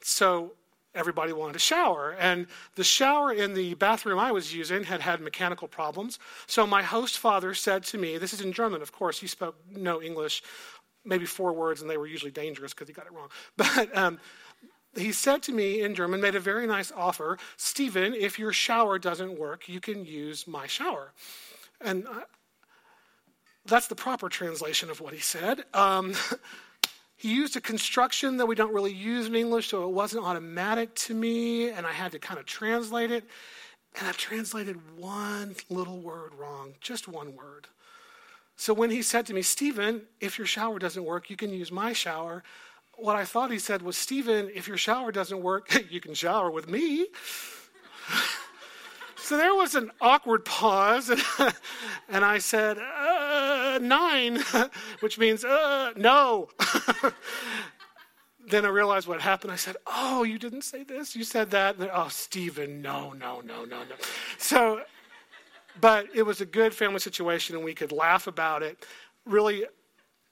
So 0.00 0.52
everybody 0.94 1.32
wanted 1.32 1.56
a 1.56 1.60
shower. 1.60 2.16
And 2.18 2.46
the 2.76 2.84
shower 2.84 3.32
in 3.32 3.54
the 3.54 3.74
bathroom 3.74 4.18
I 4.18 4.32
was 4.32 4.54
using 4.54 4.84
had 4.84 5.00
had 5.00 5.20
mechanical 5.20 5.68
problems. 5.68 6.18
So 6.46 6.66
my 6.66 6.82
host 6.82 7.18
father 7.18 7.54
said 7.54 7.82
to 7.84 7.98
me, 7.98 8.18
this 8.18 8.32
is 8.32 8.40
in 8.40 8.52
German, 8.52 8.82
of 8.82 8.92
course, 8.92 9.18
he 9.18 9.26
spoke 9.26 9.56
no 9.68 10.00
English, 10.00 10.42
maybe 11.04 11.26
four 11.26 11.52
words, 11.52 11.80
and 11.80 11.90
they 11.90 11.96
were 11.96 12.06
usually 12.06 12.30
dangerous 12.30 12.72
because 12.72 12.88
he 12.88 12.94
got 12.94 13.06
it 13.06 13.12
wrong. 13.12 13.28
But 13.56 13.96
um, 13.96 14.20
he 14.96 15.12
said 15.12 15.42
to 15.44 15.52
me 15.52 15.82
in 15.82 15.94
German, 15.94 16.20
made 16.20 16.34
a 16.34 16.40
very 16.40 16.66
nice 16.66 16.92
offer 16.92 17.38
Stephen, 17.56 18.14
if 18.14 18.38
your 18.38 18.52
shower 18.52 18.98
doesn't 18.98 19.38
work, 19.38 19.68
you 19.68 19.80
can 19.80 20.04
use 20.04 20.46
my 20.46 20.66
shower. 20.66 21.12
And 21.80 22.06
I, 22.08 22.22
that's 23.66 23.86
the 23.86 23.94
proper 23.94 24.28
translation 24.28 24.90
of 24.90 25.00
what 25.00 25.14
he 25.14 25.20
said. 25.20 25.64
Um, 25.72 26.14
he 27.16 27.34
used 27.34 27.56
a 27.56 27.60
construction 27.60 28.36
that 28.36 28.46
we 28.46 28.54
don't 28.54 28.74
really 28.74 28.92
use 28.92 29.26
in 29.26 29.34
English, 29.34 29.68
so 29.68 29.84
it 29.84 29.92
wasn't 29.92 30.24
automatic 30.24 30.94
to 30.96 31.14
me, 31.14 31.70
and 31.70 31.86
I 31.86 31.92
had 31.92 32.12
to 32.12 32.18
kind 32.18 32.38
of 32.38 32.46
translate 32.46 33.10
it. 33.10 33.24
And 33.98 34.08
I 34.08 34.12
translated 34.12 34.78
one 34.98 35.54
little 35.70 36.00
word 36.00 36.34
wrong, 36.34 36.74
just 36.80 37.08
one 37.08 37.34
word. 37.34 37.68
So 38.56 38.74
when 38.74 38.90
he 38.90 39.02
said 39.02 39.26
to 39.26 39.34
me, 39.34 39.42
Stephen, 39.42 40.02
if 40.20 40.38
your 40.38 40.46
shower 40.46 40.78
doesn't 40.78 41.04
work, 41.04 41.30
you 41.30 41.36
can 41.36 41.52
use 41.52 41.72
my 41.72 41.92
shower 41.92 42.42
what 42.96 43.16
I 43.16 43.24
thought 43.24 43.50
he 43.50 43.58
said 43.58 43.82
was, 43.82 43.96
Stephen, 43.96 44.50
if 44.54 44.68
your 44.68 44.76
shower 44.76 45.12
doesn't 45.12 45.40
work, 45.40 45.84
you 45.90 46.00
can 46.00 46.14
shower 46.14 46.50
with 46.50 46.68
me. 46.68 47.06
so 49.16 49.36
there 49.36 49.54
was 49.54 49.74
an 49.74 49.90
awkward 50.00 50.44
pause, 50.44 51.10
and, 51.10 51.22
and 52.08 52.24
I 52.24 52.38
said, 52.38 52.78
uh, 52.78 53.78
nein, 53.80 54.42
which 55.00 55.18
means, 55.18 55.44
uh, 55.44 55.92
no. 55.96 56.48
then 58.48 58.64
I 58.64 58.68
realized 58.68 59.08
what 59.08 59.20
happened. 59.20 59.52
I 59.52 59.56
said, 59.56 59.76
Oh, 59.86 60.22
you 60.22 60.38
didn't 60.38 60.62
say 60.62 60.82
this, 60.84 61.16
you 61.16 61.24
said 61.24 61.50
that. 61.52 61.76
And, 61.78 61.90
oh, 61.92 62.08
Stephen, 62.08 62.82
no, 62.82 63.12
no, 63.12 63.40
no, 63.40 63.64
no, 63.64 63.78
no. 63.78 63.94
So, 64.38 64.82
but 65.80 66.06
it 66.14 66.22
was 66.22 66.40
a 66.40 66.46
good 66.46 66.74
family 66.74 67.00
situation, 67.00 67.56
and 67.56 67.64
we 67.64 67.74
could 67.74 67.92
laugh 67.92 68.26
about 68.26 68.62
it. 68.62 68.84
Really, 69.24 69.64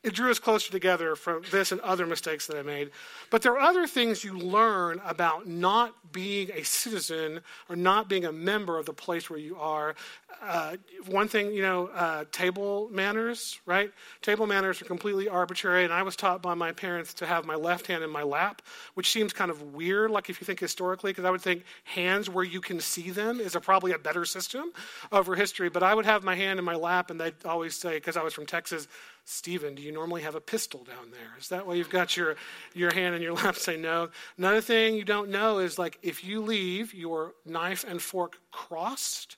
it 0.03 0.15
drew 0.15 0.31
us 0.31 0.39
closer 0.39 0.71
together 0.73 1.15
from 1.15 1.43
this 1.51 1.71
and 1.71 1.81
other 1.83 2.07
mistakes 2.07 2.47
that 2.49 2.57
I 2.57 2.63
made. 2.63 2.91
But 3.31 3.43
there 3.43 3.53
are 3.53 3.61
other 3.61 3.87
things 3.87 4.25
you 4.25 4.37
learn 4.37 5.01
about 5.05 5.47
not 5.47 5.95
being 6.13 6.51
a 6.53 6.65
citizen 6.65 7.41
or 7.69 7.77
not 7.77 8.09
being 8.09 8.25
a 8.25 8.33
member 8.33 8.79
of 8.79 8.87
the 8.87 8.93
place 8.93 9.31
where 9.31 9.39
you 9.39 9.57
are. 9.57 9.95
Uh, 10.43 10.77
one 11.07 11.29
thing, 11.29 11.53
you 11.53 11.63
know, 11.63 11.87
uh, 11.89 12.25
table 12.33 12.89
manners, 12.91 13.61
right? 13.65 13.93
Table 14.23 14.47
manners 14.47 14.83
are 14.83 14.87
completely 14.87 15.29
arbitrary, 15.29 15.85
and 15.85 15.93
I 15.93 16.03
was 16.03 16.17
taught 16.17 16.43
by 16.43 16.55
my 16.55 16.73
parents 16.73 17.15
to 17.15 17.27
have 17.27 17.45
my 17.45 17.55
left 17.55 17.87
hand 17.87 18.03
in 18.03 18.11
my 18.11 18.25
lap, 18.25 18.61
which 18.95 19.13
seems 19.13 19.33
kind 19.33 19.53
of 19.53 19.75
weird, 19.75 20.11
like 20.11 20.29
if 20.29 20.41
you 20.41 20.45
think 20.45 20.59
historically, 20.59 21.13
because 21.13 21.25
I 21.25 21.31
would 21.31 21.43
think 21.43 21.65
hands 21.85 22.29
where 22.29 22.45
you 22.45 22.61
can 22.61 22.81
see 22.81 23.11
them 23.11 23.39
is 23.39 23.55
a, 23.55 23.61
probably 23.61 23.93
a 23.93 23.99
better 23.99 24.25
system 24.25 24.73
over 25.13 25.37
history. 25.37 25.71
But 25.71 25.85
I 25.85 25.95
would 25.95 26.07
have 26.07 26.25
my 26.25 26.35
hand 26.35 26.59
in 26.59 26.65
my 26.65 26.75
lap, 26.75 27.11
and 27.13 27.21
they'd 27.21 27.35
always 27.45 27.77
say, 27.77 27.95
because 27.95 28.17
I 28.17 28.23
was 28.25 28.35
from 28.35 28.47
Texas, 28.47 28.89
Stephen, 29.25 29.75
do 29.75 29.83
you 29.83 29.93
normally 29.93 30.23
have 30.23 30.35
a 30.35 30.41
pistol 30.41 30.83
down 30.85 31.11
there? 31.11 31.37
Is 31.39 31.49
that 31.49 31.67
why 31.67 31.75
you've 31.75 31.91
got 31.91 32.17
your, 32.17 32.37
your 32.75 32.93
hand 32.93 33.15
in 33.15 33.23
your 33.23 33.35
lap? 33.35 33.57
Say 33.57 33.77
no. 33.77 34.09
Another 34.37 34.61
thing 34.61 34.95
you 34.95 35.05
don't 35.05 35.31
know 35.31 35.59
is 35.59 35.79
like 35.79 35.99
if 36.03 36.25
you 36.25 36.41
leave 36.41 36.93
your 36.93 37.35
knife 37.47 37.85
and 37.87 38.03
fork 38.03 38.39
crossed 38.51 39.37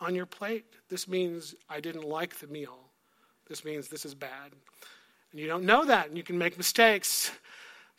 on 0.00 0.14
your 0.14 0.26
plate, 0.26 0.64
this 0.88 1.08
means 1.08 1.54
I 1.68 1.80
didn't 1.80 2.04
like 2.04 2.38
the 2.38 2.46
meal. 2.46 2.78
This 3.48 3.64
means 3.64 3.88
this 3.88 4.04
is 4.04 4.14
bad. 4.14 4.52
And 5.32 5.40
you 5.40 5.46
don't 5.46 5.64
know 5.64 5.84
that, 5.84 6.08
and 6.08 6.16
you 6.16 6.22
can 6.22 6.38
make 6.38 6.56
mistakes 6.56 7.32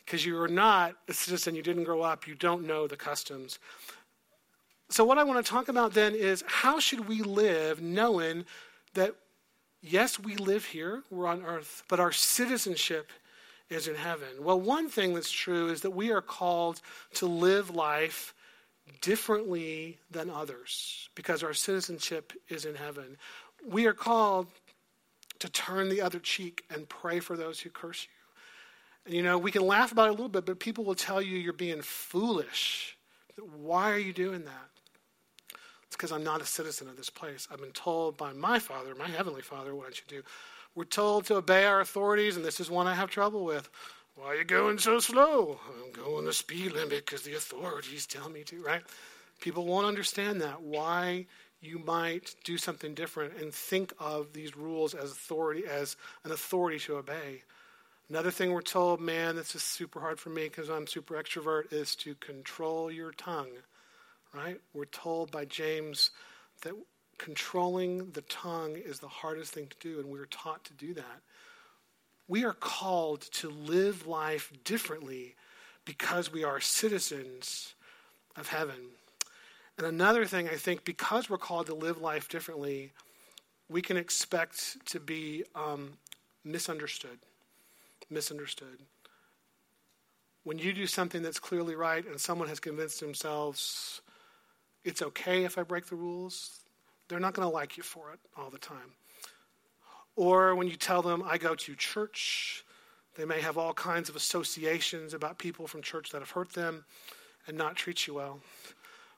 because 0.04 0.24
you 0.24 0.40
are 0.40 0.48
not 0.48 0.96
a 1.08 1.12
citizen, 1.12 1.54
you 1.54 1.62
didn't 1.62 1.84
grow 1.84 2.00
up, 2.00 2.26
you 2.26 2.34
don't 2.34 2.66
know 2.66 2.86
the 2.86 2.96
customs. 2.96 3.58
So, 4.88 5.04
what 5.04 5.18
I 5.18 5.24
want 5.24 5.44
to 5.44 5.48
talk 5.48 5.68
about 5.68 5.94
then 5.94 6.14
is 6.14 6.42
how 6.48 6.80
should 6.80 7.06
we 7.06 7.22
live 7.22 7.80
knowing 7.80 8.44
that 8.94 9.14
yes, 9.82 10.18
we 10.18 10.36
live 10.36 10.64
here, 10.66 11.02
we're 11.10 11.26
on 11.26 11.42
earth, 11.44 11.82
but 11.88 12.00
our 12.00 12.12
citizenship 12.12 13.10
is 13.68 13.86
in 13.86 13.94
heaven. 13.94 14.28
Well, 14.40 14.60
one 14.60 14.88
thing 14.88 15.14
that's 15.14 15.30
true 15.30 15.68
is 15.68 15.82
that 15.82 15.92
we 15.92 16.10
are 16.10 16.20
called 16.20 16.80
to 17.14 17.26
live 17.26 17.70
life 17.70 18.34
differently 19.00 19.98
than 20.10 20.28
others 20.30 21.08
because 21.14 21.42
our 21.42 21.54
citizenship 21.54 22.32
is 22.48 22.64
in 22.64 22.74
heaven. 22.74 23.16
We 23.66 23.86
are 23.86 23.92
called 23.92 24.48
to 25.38 25.48
turn 25.48 25.88
the 25.88 26.02
other 26.02 26.18
cheek 26.18 26.64
and 26.70 26.88
pray 26.88 27.20
for 27.20 27.36
those 27.36 27.60
who 27.60 27.70
curse 27.70 28.04
you. 28.04 28.10
And 29.06 29.14
you 29.14 29.22
know, 29.22 29.38
we 29.38 29.50
can 29.50 29.66
laugh 29.66 29.92
about 29.92 30.08
it 30.08 30.10
a 30.10 30.12
little 30.12 30.28
bit, 30.28 30.44
but 30.44 30.58
people 30.58 30.84
will 30.84 30.94
tell 30.94 31.22
you 31.22 31.38
you're 31.38 31.52
being 31.52 31.80
foolish. 31.80 32.96
Why 33.56 33.90
are 33.90 33.98
you 33.98 34.12
doing 34.12 34.44
that? 34.44 34.69
Because 36.00 36.12
I'm 36.12 36.24
not 36.24 36.40
a 36.40 36.46
citizen 36.46 36.88
of 36.88 36.96
this 36.96 37.10
place. 37.10 37.46
I've 37.52 37.60
been 37.60 37.72
told 37.72 38.16
by 38.16 38.32
my 38.32 38.58
Father, 38.58 38.94
my 38.94 39.06
Heavenly 39.06 39.42
Father, 39.42 39.74
what 39.74 39.88
I 39.88 39.90
should 39.92 40.06
do. 40.06 40.22
We're 40.74 40.84
told 40.84 41.26
to 41.26 41.36
obey 41.36 41.66
our 41.66 41.82
authorities, 41.82 42.36
and 42.36 42.44
this 42.44 42.58
is 42.58 42.70
one 42.70 42.86
I 42.86 42.94
have 42.94 43.10
trouble 43.10 43.44
with. 43.44 43.68
Why 44.16 44.28
are 44.28 44.36
you 44.36 44.44
going 44.44 44.78
so 44.78 44.98
slow? 45.00 45.60
I'm 45.68 45.92
going 45.92 46.24
the 46.24 46.32
speed 46.32 46.72
limit 46.72 47.04
because 47.04 47.20
the 47.20 47.34
authorities 47.34 48.06
tell 48.06 48.30
me 48.30 48.44
to, 48.44 48.62
right? 48.62 48.80
People 49.42 49.66
won't 49.66 49.84
understand 49.84 50.40
that. 50.40 50.62
Why 50.62 51.26
you 51.60 51.78
might 51.80 52.34
do 52.44 52.56
something 52.56 52.94
different 52.94 53.36
and 53.36 53.52
think 53.52 53.92
of 53.98 54.32
these 54.32 54.56
rules 54.56 54.94
as 54.94 55.12
authority 55.12 55.64
as 55.66 55.98
an 56.24 56.32
authority 56.32 56.78
to 56.78 56.96
obey. 56.96 57.42
Another 58.08 58.30
thing 58.30 58.52
we're 58.52 58.62
told, 58.62 59.02
man, 59.02 59.36
this 59.36 59.54
is 59.54 59.62
super 59.62 60.00
hard 60.00 60.18
for 60.18 60.30
me 60.30 60.44
because 60.44 60.70
I'm 60.70 60.86
super 60.86 61.22
extrovert, 61.22 61.74
is 61.74 61.94
to 61.96 62.14
control 62.14 62.90
your 62.90 63.12
tongue 63.12 63.50
right? 64.34 64.60
We're 64.74 64.84
told 64.86 65.30
by 65.30 65.44
James 65.44 66.10
that 66.62 66.74
controlling 67.18 68.10
the 68.12 68.22
tongue 68.22 68.76
is 68.76 68.98
the 68.98 69.08
hardest 69.08 69.52
thing 69.52 69.66
to 69.66 69.76
do, 69.80 70.00
and 70.00 70.08
we're 70.08 70.26
taught 70.26 70.64
to 70.64 70.72
do 70.74 70.94
that. 70.94 71.20
We 72.28 72.44
are 72.44 72.54
called 72.54 73.22
to 73.32 73.50
live 73.50 74.06
life 74.06 74.52
differently 74.64 75.34
because 75.84 76.32
we 76.32 76.44
are 76.44 76.60
citizens 76.60 77.74
of 78.36 78.48
heaven. 78.48 78.76
And 79.76 79.86
another 79.86 80.24
thing, 80.24 80.48
I 80.48 80.56
think, 80.56 80.84
because 80.84 81.28
we're 81.28 81.38
called 81.38 81.66
to 81.66 81.74
live 81.74 82.00
life 82.00 82.28
differently, 82.28 82.92
we 83.68 83.82
can 83.82 83.96
expect 83.96 84.84
to 84.86 85.00
be 85.00 85.44
um, 85.54 85.92
misunderstood. 86.44 87.18
Misunderstood. 88.08 88.78
When 90.44 90.58
you 90.58 90.72
do 90.72 90.86
something 90.86 91.22
that's 91.22 91.38
clearly 91.38 91.74
right 91.74 92.06
and 92.06 92.20
someone 92.20 92.48
has 92.48 92.60
convinced 92.60 93.00
themselves 93.00 94.00
it's 94.84 95.02
okay 95.02 95.44
if 95.44 95.58
I 95.58 95.62
break 95.62 95.86
the 95.86 95.96
rules, 95.96 96.60
they're 97.08 97.20
not 97.20 97.34
going 97.34 97.46
to 97.46 97.52
like 97.52 97.76
you 97.76 97.82
for 97.82 98.12
it 98.12 98.20
all 98.36 98.50
the 98.50 98.58
time. 98.58 98.94
Or 100.16 100.54
when 100.54 100.68
you 100.68 100.76
tell 100.76 101.02
them, 101.02 101.22
I 101.26 101.38
go 101.38 101.54
to 101.54 101.74
church, 101.74 102.64
they 103.16 103.24
may 103.24 103.40
have 103.40 103.58
all 103.58 103.72
kinds 103.72 104.08
of 104.08 104.16
associations 104.16 105.14
about 105.14 105.38
people 105.38 105.66
from 105.66 105.82
church 105.82 106.10
that 106.10 106.20
have 106.20 106.30
hurt 106.30 106.52
them 106.52 106.84
and 107.46 107.56
not 107.56 107.76
treat 107.76 108.06
you 108.06 108.14
well. 108.14 108.40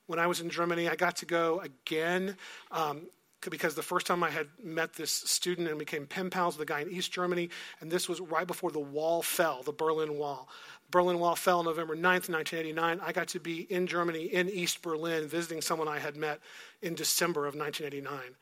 When 0.07 0.19
I 0.19 0.27
was 0.27 0.41
in 0.41 0.51
Germany, 0.51 0.89
I 0.89 0.97
got 0.97 1.17
to 1.17 1.27
go 1.27 1.61
again 1.61 2.37
um, 2.71 3.03
because 3.51 3.75
the 3.75 3.83
first 3.83 4.07
time 4.07 4.23
I 4.23 4.31
had 4.31 4.49
met 4.63 4.95
this 4.95 5.11
student 5.11 5.69
and 5.69 5.79
became 5.79 6.07
pen 6.07 6.31
pals 6.31 6.57
with 6.57 6.69
a 6.69 6.73
guy 6.73 6.81
in 6.81 6.91
East 6.91 7.13
Germany, 7.13 7.51
and 7.81 7.91
this 7.91 8.09
was 8.09 8.21
right 8.21 8.47
before 8.47 8.71
the 8.71 8.81
wall 8.81 9.23
fell, 9.23 9.63
the 9.63 9.73
Berlin 9.73 10.17
Wall. 10.19 10.49
Berlin 10.93 11.19
Wall 11.19 11.35
fell 11.35 11.65
November 11.65 11.97
9th, 11.97 12.29
1989. 12.29 13.01
I 13.01 13.13
got 13.13 13.27
to 13.29 13.41
be 13.41 13.63
in 13.73 13.87
Germany, 13.89 14.27
in 14.27 14.49
East 14.49 14.83
Berlin, 14.83 15.27
visiting 15.27 15.61
someone 15.61 15.89
I 15.89 15.99
had 15.99 16.17
met 16.17 16.39
in 16.83 16.95
December 16.95 17.47
of 17.47 17.57
1989. 17.57 18.37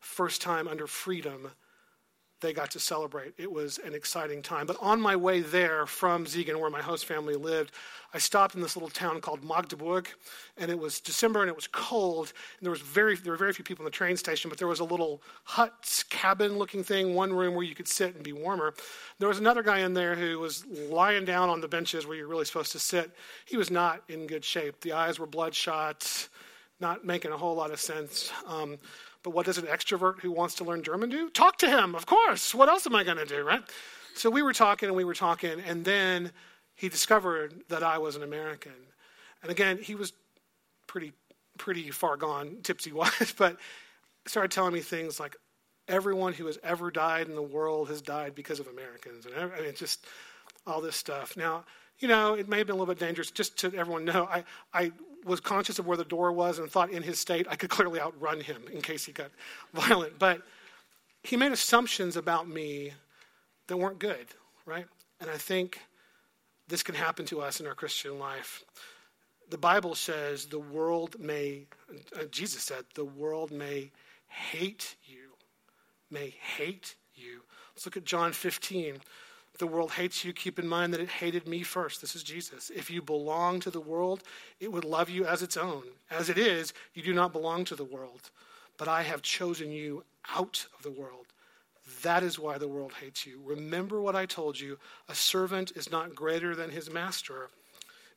First 0.00 0.42
time 0.42 0.66
under 0.66 0.86
freedom 0.86 1.52
they 2.42 2.52
got 2.52 2.70
to 2.72 2.78
celebrate. 2.78 3.32
It 3.38 3.50
was 3.50 3.78
an 3.78 3.94
exciting 3.94 4.42
time. 4.42 4.66
But 4.66 4.76
on 4.80 5.00
my 5.00 5.16
way 5.16 5.40
there 5.40 5.86
from 5.86 6.26
Siegen, 6.26 6.60
where 6.60 6.68
my 6.70 6.82
host 6.82 7.06
family 7.06 7.36
lived, 7.36 7.72
I 8.12 8.18
stopped 8.18 8.54
in 8.54 8.60
this 8.60 8.76
little 8.76 8.90
town 8.90 9.22
called 9.22 9.42
Magdeburg, 9.42 10.08
and 10.58 10.70
it 10.70 10.78
was 10.78 11.00
December 11.00 11.40
and 11.40 11.48
it 11.48 11.56
was 11.56 11.66
cold, 11.66 12.32
and 12.58 12.66
there 12.66 12.70
was 12.70 12.82
very 12.82 13.16
there 13.16 13.32
were 13.32 13.38
very 13.38 13.54
few 13.54 13.64
people 13.64 13.84
in 13.84 13.86
the 13.86 13.90
train 13.90 14.18
station, 14.18 14.50
but 14.50 14.58
there 14.58 14.68
was 14.68 14.80
a 14.80 14.84
little 14.84 15.22
hut 15.44 16.04
cabin 16.10 16.58
looking 16.58 16.84
thing, 16.84 17.14
one 17.14 17.32
room 17.32 17.54
where 17.54 17.64
you 17.64 17.74
could 17.74 17.88
sit 17.88 18.14
and 18.14 18.22
be 18.22 18.32
warmer. 18.32 18.74
There 19.18 19.28
was 19.28 19.38
another 19.38 19.62
guy 19.62 19.78
in 19.78 19.94
there 19.94 20.14
who 20.14 20.38
was 20.38 20.66
lying 20.66 21.24
down 21.24 21.48
on 21.48 21.62
the 21.62 21.68
benches 21.68 22.06
where 22.06 22.16
you're 22.16 22.28
really 22.28 22.44
supposed 22.44 22.72
to 22.72 22.78
sit. 22.78 23.12
He 23.46 23.56
was 23.56 23.70
not 23.70 24.02
in 24.08 24.26
good 24.26 24.44
shape. 24.44 24.80
The 24.80 24.92
eyes 24.92 25.18
were 25.18 25.26
bloodshot, 25.26 26.28
not 26.80 27.06
making 27.06 27.30
a 27.30 27.36
whole 27.38 27.54
lot 27.54 27.70
of 27.70 27.80
sense. 27.80 28.30
Um, 28.46 28.78
but 29.22 29.30
what 29.30 29.46
does 29.46 29.58
an 29.58 29.66
extrovert 29.66 30.20
who 30.20 30.30
wants 30.30 30.54
to 30.56 30.64
learn 30.64 30.82
German 30.82 31.08
do? 31.08 31.30
Talk 31.30 31.58
to 31.58 31.68
him, 31.68 31.94
of 31.94 32.06
course. 32.06 32.54
What 32.54 32.68
else 32.68 32.86
am 32.86 32.94
I 32.94 33.04
going 33.04 33.18
to 33.18 33.26
do, 33.26 33.42
right? 33.42 33.62
So 34.14 34.30
we 34.30 34.42
were 34.42 34.52
talking 34.52 34.88
and 34.88 34.96
we 34.96 35.04
were 35.04 35.14
talking, 35.14 35.60
and 35.66 35.84
then 35.84 36.32
he 36.74 36.88
discovered 36.88 37.54
that 37.68 37.82
I 37.82 37.98
was 37.98 38.16
an 38.16 38.22
American. 38.22 38.72
And 39.42 39.50
again, 39.50 39.78
he 39.78 39.94
was 39.94 40.12
pretty 40.86 41.12
pretty 41.58 41.90
far 41.90 42.16
gone, 42.16 42.58
tipsy 42.62 42.92
wise, 42.92 43.34
but 43.36 43.56
started 44.26 44.50
telling 44.50 44.72
me 44.72 44.80
things 44.80 45.20
like 45.20 45.36
everyone 45.88 46.32
who 46.32 46.46
has 46.46 46.58
ever 46.62 46.90
died 46.90 47.28
in 47.28 47.34
the 47.34 47.42
world 47.42 47.88
has 47.88 48.00
died 48.00 48.34
because 48.34 48.60
of 48.60 48.66
Americans, 48.68 49.26
and 49.26 49.34
I 49.34 49.60
mean, 49.60 49.74
just 49.74 50.06
all 50.66 50.80
this 50.80 50.96
stuff. 50.96 51.36
Now, 51.36 51.64
you 51.98 52.08
know, 52.08 52.34
it 52.34 52.48
may 52.48 52.58
have 52.58 52.66
been 52.66 52.76
a 52.76 52.78
little 52.78 52.94
bit 52.94 53.04
dangerous. 53.04 53.30
Just 53.30 53.58
to 53.58 53.74
everyone 53.74 54.04
know, 54.04 54.24
I, 54.24 54.44
I 54.72 54.92
was 55.24 55.40
conscious 55.40 55.78
of 55.78 55.86
where 55.86 55.96
the 55.96 56.04
door 56.04 56.32
was 56.32 56.58
and 56.58 56.70
thought 56.70 56.90
in 56.90 57.02
his 57.02 57.18
state 57.18 57.46
I 57.48 57.56
could 57.56 57.70
clearly 57.70 58.00
outrun 58.00 58.40
him 58.40 58.62
in 58.72 58.80
case 58.80 59.04
he 59.04 59.12
got 59.12 59.30
violent. 59.74 60.18
But 60.18 60.42
he 61.22 61.36
made 61.36 61.52
assumptions 61.52 62.16
about 62.16 62.48
me 62.48 62.92
that 63.68 63.76
weren't 63.76 63.98
good, 63.98 64.26
right? 64.66 64.86
And 65.20 65.30
I 65.30 65.36
think 65.36 65.80
this 66.68 66.82
can 66.82 66.94
happen 66.94 67.24
to 67.26 67.40
us 67.40 67.60
in 67.60 67.66
our 67.66 67.74
Christian 67.74 68.18
life. 68.18 68.64
The 69.50 69.58
Bible 69.58 69.94
says 69.94 70.46
the 70.46 70.58
world 70.58 71.16
may, 71.20 71.66
uh, 72.18 72.24
Jesus 72.30 72.62
said, 72.62 72.84
the 72.94 73.04
world 73.04 73.50
may 73.50 73.90
hate 74.26 74.96
you, 75.04 75.32
may 76.10 76.34
hate 76.56 76.96
you. 77.14 77.42
Let's 77.74 77.84
look 77.84 77.96
at 77.96 78.04
John 78.04 78.32
15 78.32 78.98
the 79.58 79.66
world 79.66 79.92
hates 79.92 80.24
you, 80.24 80.32
keep 80.32 80.58
in 80.58 80.66
mind 80.66 80.92
that 80.92 81.00
it 81.00 81.08
hated 81.08 81.46
me 81.46 81.62
first. 81.62 82.00
This 82.00 82.16
is 82.16 82.22
Jesus. 82.22 82.70
If 82.74 82.90
you 82.90 83.02
belong 83.02 83.60
to 83.60 83.70
the 83.70 83.80
world, 83.80 84.22
it 84.60 84.72
would 84.72 84.84
love 84.84 85.10
you 85.10 85.26
as 85.26 85.42
its 85.42 85.56
own. 85.56 85.84
As 86.10 86.28
it 86.28 86.38
is, 86.38 86.72
you 86.94 87.02
do 87.02 87.12
not 87.12 87.32
belong 87.32 87.64
to 87.66 87.76
the 87.76 87.84
world, 87.84 88.30
but 88.78 88.88
I 88.88 89.02
have 89.02 89.22
chosen 89.22 89.70
you 89.70 90.04
out 90.34 90.66
of 90.76 90.82
the 90.82 90.90
world. 90.90 91.26
That 92.02 92.22
is 92.22 92.38
why 92.38 92.58
the 92.58 92.68
world 92.68 92.92
hates 93.00 93.26
you. 93.26 93.40
Remember 93.44 94.00
what 94.00 94.16
I 94.16 94.24
told 94.24 94.58
you 94.58 94.78
a 95.08 95.14
servant 95.14 95.72
is 95.76 95.90
not 95.90 96.14
greater 96.14 96.54
than 96.54 96.70
his 96.70 96.90
master. 96.90 97.50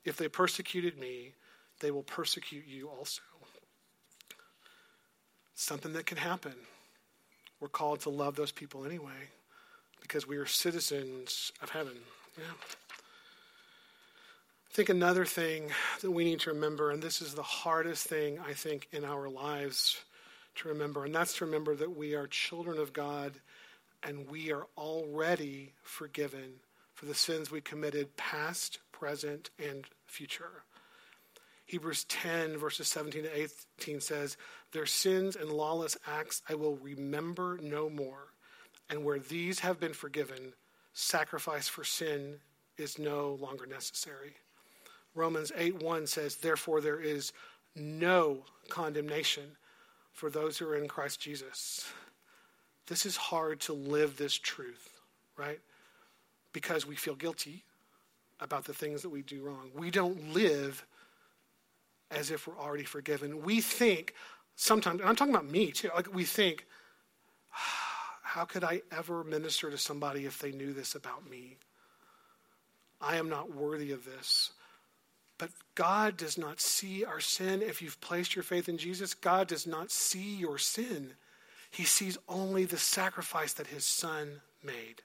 If 0.05 0.17
they 0.17 0.29
persecuted 0.29 0.97
me, 0.97 1.33
they 1.81 1.91
will 1.91 2.03
persecute 2.03 2.65
you 2.67 2.87
also. 2.87 3.21
Something 5.53 5.93
that 5.93 6.05
can 6.05 6.17
happen. 6.17 6.53
We're 7.59 7.67
called 7.67 8.01
to 8.01 8.09
love 8.09 8.35
those 8.35 8.51
people 8.51 8.85
anyway 8.85 9.29
because 10.07 10.27
we 10.27 10.37
are 10.37 10.45
citizens 10.45 11.51
of 11.63 11.69
heaven. 11.71 11.97
Yeah. 12.37 12.43
I 14.69 14.73
think 14.73 14.89
another 14.89 15.25
thing 15.25 15.71
that 16.01 16.11
we 16.11 16.23
need 16.23 16.41
to 16.41 16.51
remember, 16.51 16.91
and 16.91 17.01
this 17.01 17.21
is 17.21 17.33
the 17.33 17.41
hardest 17.41 18.07
thing 18.07 18.37
I 18.39 18.53
think 18.53 18.87
in 18.91 19.03
our 19.03 19.29
lives 19.29 20.03
to 20.55 20.69
remember, 20.69 21.05
and 21.05 21.15
that's 21.15 21.37
to 21.37 21.45
remember 21.45 21.75
that 21.75 21.97
we 21.97 22.13
are 22.13 22.27
children 22.27 22.77
of 22.77 22.93
God 22.93 23.33
and 24.03 24.29
we 24.29 24.51
are 24.51 24.67
already 24.77 25.73
forgiven 25.81 26.59
for 26.93 27.07
the 27.07 27.15
sins 27.15 27.49
we 27.49 27.61
committed, 27.61 28.15
past, 28.15 28.77
present, 28.91 29.49
and 29.57 29.85
future. 30.05 30.63
Hebrews 31.65 32.03
10, 32.03 32.57
verses 32.57 32.87
17 32.87 33.23
to 33.23 33.49
18 33.79 33.99
says, 33.99 34.37
Their 34.71 34.85
sins 34.85 35.35
and 35.35 35.49
lawless 35.49 35.97
acts 36.05 36.43
I 36.47 36.53
will 36.53 36.77
remember 36.77 37.57
no 37.61 37.89
more. 37.89 38.27
And 38.89 39.03
where 39.03 39.19
these 39.19 39.59
have 39.59 39.79
been 39.79 39.93
forgiven, 39.93 40.53
sacrifice 40.93 41.67
for 41.67 41.83
sin 41.83 42.35
is 42.77 42.99
no 42.99 43.37
longer 43.41 43.65
necessary. 43.65 44.35
Romans 45.15 45.51
8 45.55 45.81
1 45.81 46.07
says, 46.07 46.35
Therefore, 46.35 46.81
there 46.81 46.99
is 46.99 47.31
no 47.75 48.43
condemnation 48.69 49.43
for 50.11 50.29
those 50.29 50.57
who 50.57 50.67
are 50.67 50.77
in 50.77 50.87
Christ 50.87 51.19
Jesus. 51.19 51.85
This 52.87 53.05
is 53.05 53.17
hard 53.17 53.59
to 53.61 53.73
live 53.73 54.17
this 54.17 54.37
truth, 54.37 54.89
right? 55.37 55.59
Because 56.53 56.85
we 56.85 56.95
feel 56.95 57.15
guilty 57.15 57.63
about 58.39 58.65
the 58.65 58.73
things 58.73 59.01
that 59.01 59.09
we 59.09 59.21
do 59.21 59.41
wrong. 59.41 59.71
We 59.73 59.89
don't 59.89 60.33
live 60.33 60.85
as 62.11 62.31
if 62.31 62.47
we're 62.47 62.59
already 62.59 62.83
forgiven. 62.83 63.41
We 63.41 63.61
think 63.61 64.13
sometimes, 64.55 64.99
and 64.99 65.09
I'm 65.09 65.15
talking 65.15 65.33
about 65.33 65.49
me 65.49 65.71
too, 65.71 65.89
like 65.95 66.13
we 66.13 66.23
think, 66.23 66.65
how 68.35 68.43
could 68.43 68.65
I 68.65 68.81
ever 68.91 69.23
minister 69.23 69.71
to 69.71 69.77
somebody 69.77 70.25
if 70.25 70.39
they 70.39 70.51
knew 70.51 70.73
this 70.73 70.93
about 70.93 71.29
me? 71.29 71.55
I 72.99 73.15
am 73.15 73.29
not 73.29 73.55
worthy 73.55 73.93
of 73.93 74.03
this. 74.03 74.51
But 75.37 75.51
God 75.73 76.17
does 76.17 76.37
not 76.37 76.59
see 76.59 77.05
our 77.05 77.21
sin. 77.21 77.61
If 77.61 77.81
you've 77.81 78.01
placed 78.01 78.35
your 78.35 78.43
faith 78.43 78.67
in 78.67 78.77
Jesus, 78.77 79.13
God 79.13 79.47
does 79.47 79.65
not 79.65 79.89
see 79.89 80.35
your 80.35 80.57
sin. 80.57 81.13
He 81.71 81.85
sees 81.85 82.17
only 82.27 82.65
the 82.65 82.75
sacrifice 82.75 83.53
that 83.53 83.67
his 83.67 83.85
son 83.85 84.41
made. 84.61 85.01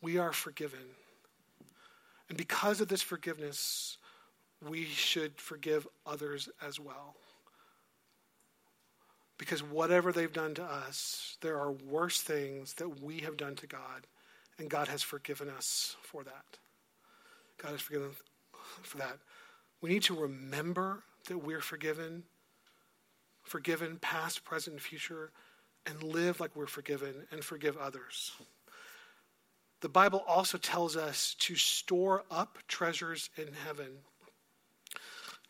We 0.00 0.18
are 0.18 0.32
forgiven. 0.32 0.94
And 2.28 2.38
because 2.38 2.80
of 2.80 2.86
this 2.86 3.02
forgiveness, 3.02 3.98
we 4.64 4.84
should 4.84 5.40
forgive 5.40 5.88
others 6.06 6.48
as 6.64 6.78
well. 6.78 7.16
Because 9.38 9.62
whatever 9.62 10.12
they've 10.12 10.32
done 10.32 10.54
to 10.54 10.62
us, 10.62 11.36
there 11.40 11.58
are 11.58 11.72
worse 11.72 12.20
things 12.20 12.74
that 12.74 13.00
we 13.02 13.20
have 13.20 13.36
done 13.36 13.56
to 13.56 13.66
God, 13.66 14.06
and 14.58 14.70
God 14.70 14.88
has 14.88 15.02
forgiven 15.02 15.48
us 15.48 15.96
for 16.02 16.22
that. 16.22 16.58
God 17.60 17.72
has 17.72 17.80
forgiven 17.80 18.10
for 18.82 18.98
that. 18.98 19.18
We 19.80 19.90
need 19.90 20.02
to 20.04 20.14
remember 20.14 21.02
that 21.28 21.38
we're 21.38 21.60
forgiven, 21.60 22.24
forgiven 23.42 23.98
past, 24.00 24.44
present, 24.44 24.74
and 24.74 24.82
future, 24.82 25.30
and 25.86 26.02
live 26.02 26.38
like 26.38 26.54
we're 26.54 26.66
forgiven 26.66 27.26
and 27.32 27.44
forgive 27.44 27.76
others. 27.76 28.32
The 29.80 29.88
Bible 29.88 30.22
also 30.28 30.58
tells 30.58 30.96
us 30.96 31.34
to 31.40 31.56
store 31.56 32.22
up 32.30 32.58
treasures 32.68 33.30
in 33.36 33.48
heaven 33.66 33.98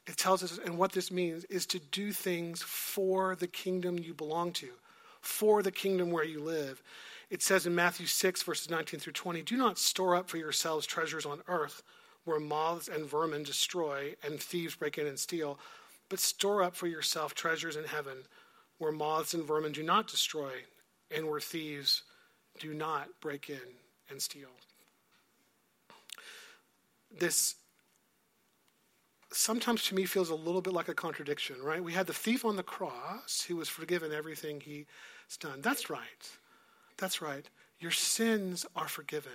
it 0.06 0.16
tells 0.16 0.42
us, 0.42 0.58
and 0.58 0.78
what 0.78 0.92
this 0.92 1.10
means 1.10 1.44
is 1.44 1.66
to 1.66 1.78
do 1.78 2.12
things 2.12 2.62
for 2.62 3.36
the 3.36 3.46
kingdom 3.46 3.98
you 3.98 4.14
belong 4.14 4.52
to, 4.54 4.68
for 5.20 5.62
the 5.62 5.70
kingdom 5.70 6.10
where 6.10 6.24
you 6.24 6.40
live. 6.40 6.82
It 7.30 7.42
says 7.42 7.66
in 7.66 7.74
Matthew 7.74 8.06
6, 8.06 8.42
verses 8.42 8.68
19 8.68 9.00
through 9.00 9.12
20, 9.12 9.42
Do 9.42 9.56
not 9.56 9.78
store 9.78 10.16
up 10.16 10.28
for 10.28 10.38
yourselves 10.38 10.86
treasures 10.86 11.24
on 11.24 11.42
earth 11.46 11.82
where 12.24 12.40
moths 12.40 12.88
and 12.88 13.06
vermin 13.06 13.42
destroy 13.42 14.14
and 14.22 14.40
thieves 14.40 14.74
break 14.74 14.98
in 14.98 15.06
and 15.06 15.18
steal, 15.18 15.58
but 16.08 16.20
store 16.20 16.62
up 16.62 16.76
for 16.76 16.86
yourself 16.86 17.34
treasures 17.34 17.76
in 17.76 17.84
heaven 17.84 18.18
where 18.78 18.92
moths 18.92 19.34
and 19.34 19.44
vermin 19.44 19.72
do 19.72 19.82
not 19.82 20.08
destroy 20.08 20.52
and 21.14 21.28
where 21.28 21.40
thieves 21.40 22.02
do 22.58 22.74
not 22.74 23.08
break 23.20 23.48
in 23.48 23.60
and 24.10 24.20
steal. 24.20 24.48
this 27.18 27.54
sometimes 29.32 29.84
to 29.84 29.94
me 29.94 30.04
feels 30.04 30.30
a 30.30 30.34
little 30.34 30.60
bit 30.60 30.72
like 30.72 30.88
a 30.88 30.94
contradiction, 30.94 31.56
right? 31.62 31.82
We 31.82 31.92
had 31.92 32.06
the 32.06 32.12
thief 32.12 32.44
on 32.44 32.56
the 32.56 32.62
cross 32.62 33.44
who 33.46 33.56
was 33.56 33.68
forgiven 33.68 34.12
everything 34.12 34.60
he's 34.60 34.86
done. 35.40 35.60
That's 35.60 35.90
right. 35.90 36.30
That's 36.98 37.22
right. 37.22 37.48
Your 37.80 37.90
sins 37.90 38.66
are 38.76 38.88
forgiven. 38.88 39.32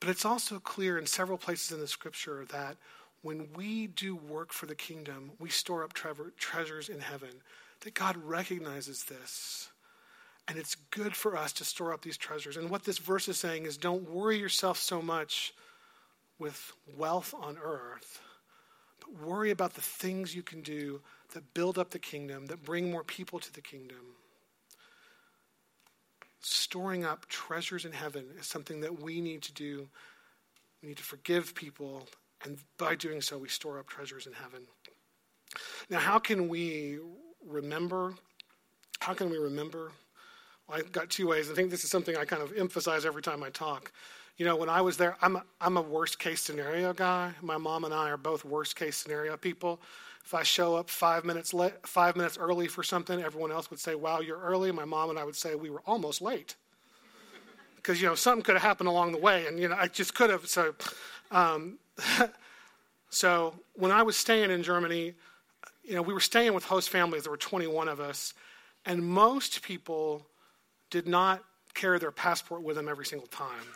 But 0.00 0.08
it's 0.08 0.24
also 0.24 0.58
clear 0.58 0.98
in 0.98 1.06
several 1.06 1.38
places 1.38 1.72
in 1.72 1.80
the 1.80 1.86
scripture 1.86 2.44
that 2.50 2.76
when 3.22 3.48
we 3.54 3.86
do 3.86 4.16
work 4.16 4.52
for 4.52 4.66
the 4.66 4.74
kingdom, 4.74 5.32
we 5.38 5.48
store 5.48 5.84
up 5.84 5.92
treasures 5.92 6.88
in 6.88 7.00
heaven. 7.00 7.30
That 7.80 7.94
God 7.94 8.16
recognizes 8.16 9.04
this. 9.04 9.70
And 10.48 10.58
it's 10.58 10.74
good 10.90 11.14
for 11.14 11.36
us 11.36 11.52
to 11.54 11.64
store 11.64 11.92
up 11.92 12.02
these 12.02 12.16
treasures. 12.16 12.56
And 12.56 12.68
what 12.68 12.84
this 12.84 12.98
verse 12.98 13.28
is 13.28 13.38
saying 13.38 13.64
is 13.64 13.76
don't 13.76 14.10
worry 14.10 14.38
yourself 14.38 14.78
so 14.78 15.00
much 15.00 15.54
with 16.38 16.72
wealth 16.96 17.32
on 17.40 17.56
earth 17.62 18.20
worry 19.20 19.50
about 19.50 19.74
the 19.74 19.80
things 19.80 20.34
you 20.34 20.42
can 20.42 20.62
do 20.62 21.00
that 21.34 21.54
build 21.54 21.78
up 21.78 21.90
the 21.90 21.98
kingdom, 21.98 22.46
that 22.46 22.62
bring 22.62 22.90
more 22.90 23.04
people 23.04 23.38
to 23.38 23.52
the 23.52 23.60
kingdom. 23.60 24.16
Storing 26.40 27.04
up 27.04 27.26
treasures 27.26 27.84
in 27.84 27.92
heaven 27.92 28.26
is 28.38 28.46
something 28.46 28.80
that 28.80 29.00
we 29.00 29.20
need 29.20 29.42
to 29.42 29.52
do. 29.52 29.88
We 30.82 30.88
need 30.88 30.98
to 30.98 31.04
forgive 31.04 31.54
people, 31.54 32.08
and 32.44 32.58
by 32.76 32.96
doing 32.96 33.20
so, 33.20 33.38
we 33.38 33.48
store 33.48 33.78
up 33.78 33.86
treasures 33.86 34.26
in 34.26 34.32
heaven. 34.32 34.62
Now, 35.90 35.98
how 35.98 36.18
can 36.18 36.48
we 36.48 36.98
remember? 37.46 38.14
How 38.98 39.14
can 39.14 39.30
we 39.30 39.38
remember? 39.38 39.92
Well, 40.68 40.78
I've 40.78 40.90
got 40.90 41.08
two 41.10 41.28
ways. 41.28 41.50
I 41.50 41.54
think 41.54 41.70
this 41.70 41.84
is 41.84 41.90
something 41.90 42.16
I 42.16 42.24
kind 42.24 42.42
of 42.42 42.52
emphasize 42.56 43.06
every 43.06 43.22
time 43.22 43.42
I 43.42 43.50
talk 43.50 43.92
you 44.42 44.48
know, 44.48 44.56
when 44.56 44.68
I 44.68 44.80
was 44.80 44.96
there, 44.96 45.16
I'm 45.22 45.36
a, 45.36 45.44
I'm 45.60 45.76
a 45.76 45.80
worst 45.80 46.18
case 46.18 46.40
scenario 46.40 46.92
guy. 46.92 47.30
My 47.42 47.58
mom 47.58 47.84
and 47.84 47.94
I 47.94 48.10
are 48.10 48.16
both 48.16 48.44
worst 48.44 48.74
case 48.74 48.96
scenario 48.96 49.36
people. 49.36 49.80
If 50.24 50.34
I 50.34 50.42
show 50.42 50.74
up 50.74 50.90
five 50.90 51.24
minutes 51.24 51.54
five 51.84 52.16
minutes 52.16 52.36
early 52.38 52.66
for 52.66 52.82
something, 52.82 53.22
everyone 53.22 53.52
else 53.52 53.70
would 53.70 53.78
say, 53.78 53.94
"Wow, 53.94 54.18
you're 54.18 54.40
early." 54.40 54.72
My 54.72 54.84
mom 54.84 55.10
and 55.10 55.18
I 55.20 55.22
would 55.22 55.36
say 55.36 55.54
we 55.54 55.70
were 55.70 55.82
almost 55.86 56.20
late 56.20 56.56
because 57.76 58.02
you 58.02 58.08
know 58.08 58.16
something 58.16 58.42
could 58.42 58.56
have 58.56 58.64
happened 58.64 58.88
along 58.88 59.12
the 59.12 59.18
way, 59.18 59.46
and 59.46 59.60
you 59.60 59.68
know 59.68 59.76
I 59.78 59.86
just 59.86 60.12
could 60.12 60.30
have. 60.30 60.48
So, 60.48 60.74
um, 61.30 61.78
so 63.10 63.54
when 63.74 63.92
I 63.92 64.02
was 64.02 64.16
staying 64.16 64.50
in 64.50 64.64
Germany, 64.64 65.14
you 65.84 65.94
know, 65.94 66.02
we 66.02 66.12
were 66.12 66.18
staying 66.18 66.52
with 66.52 66.64
host 66.64 66.90
families. 66.90 67.22
There 67.22 67.30
were 67.30 67.36
21 67.36 67.86
of 67.86 68.00
us, 68.00 68.34
and 68.86 69.06
most 69.06 69.62
people 69.62 70.26
did 70.90 71.06
not 71.06 71.44
carry 71.74 72.00
their 72.00 72.10
passport 72.10 72.64
with 72.64 72.74
them 72.74 72.88
every 72.88 73.06
single 73.06 73.28
time 73.28 73.68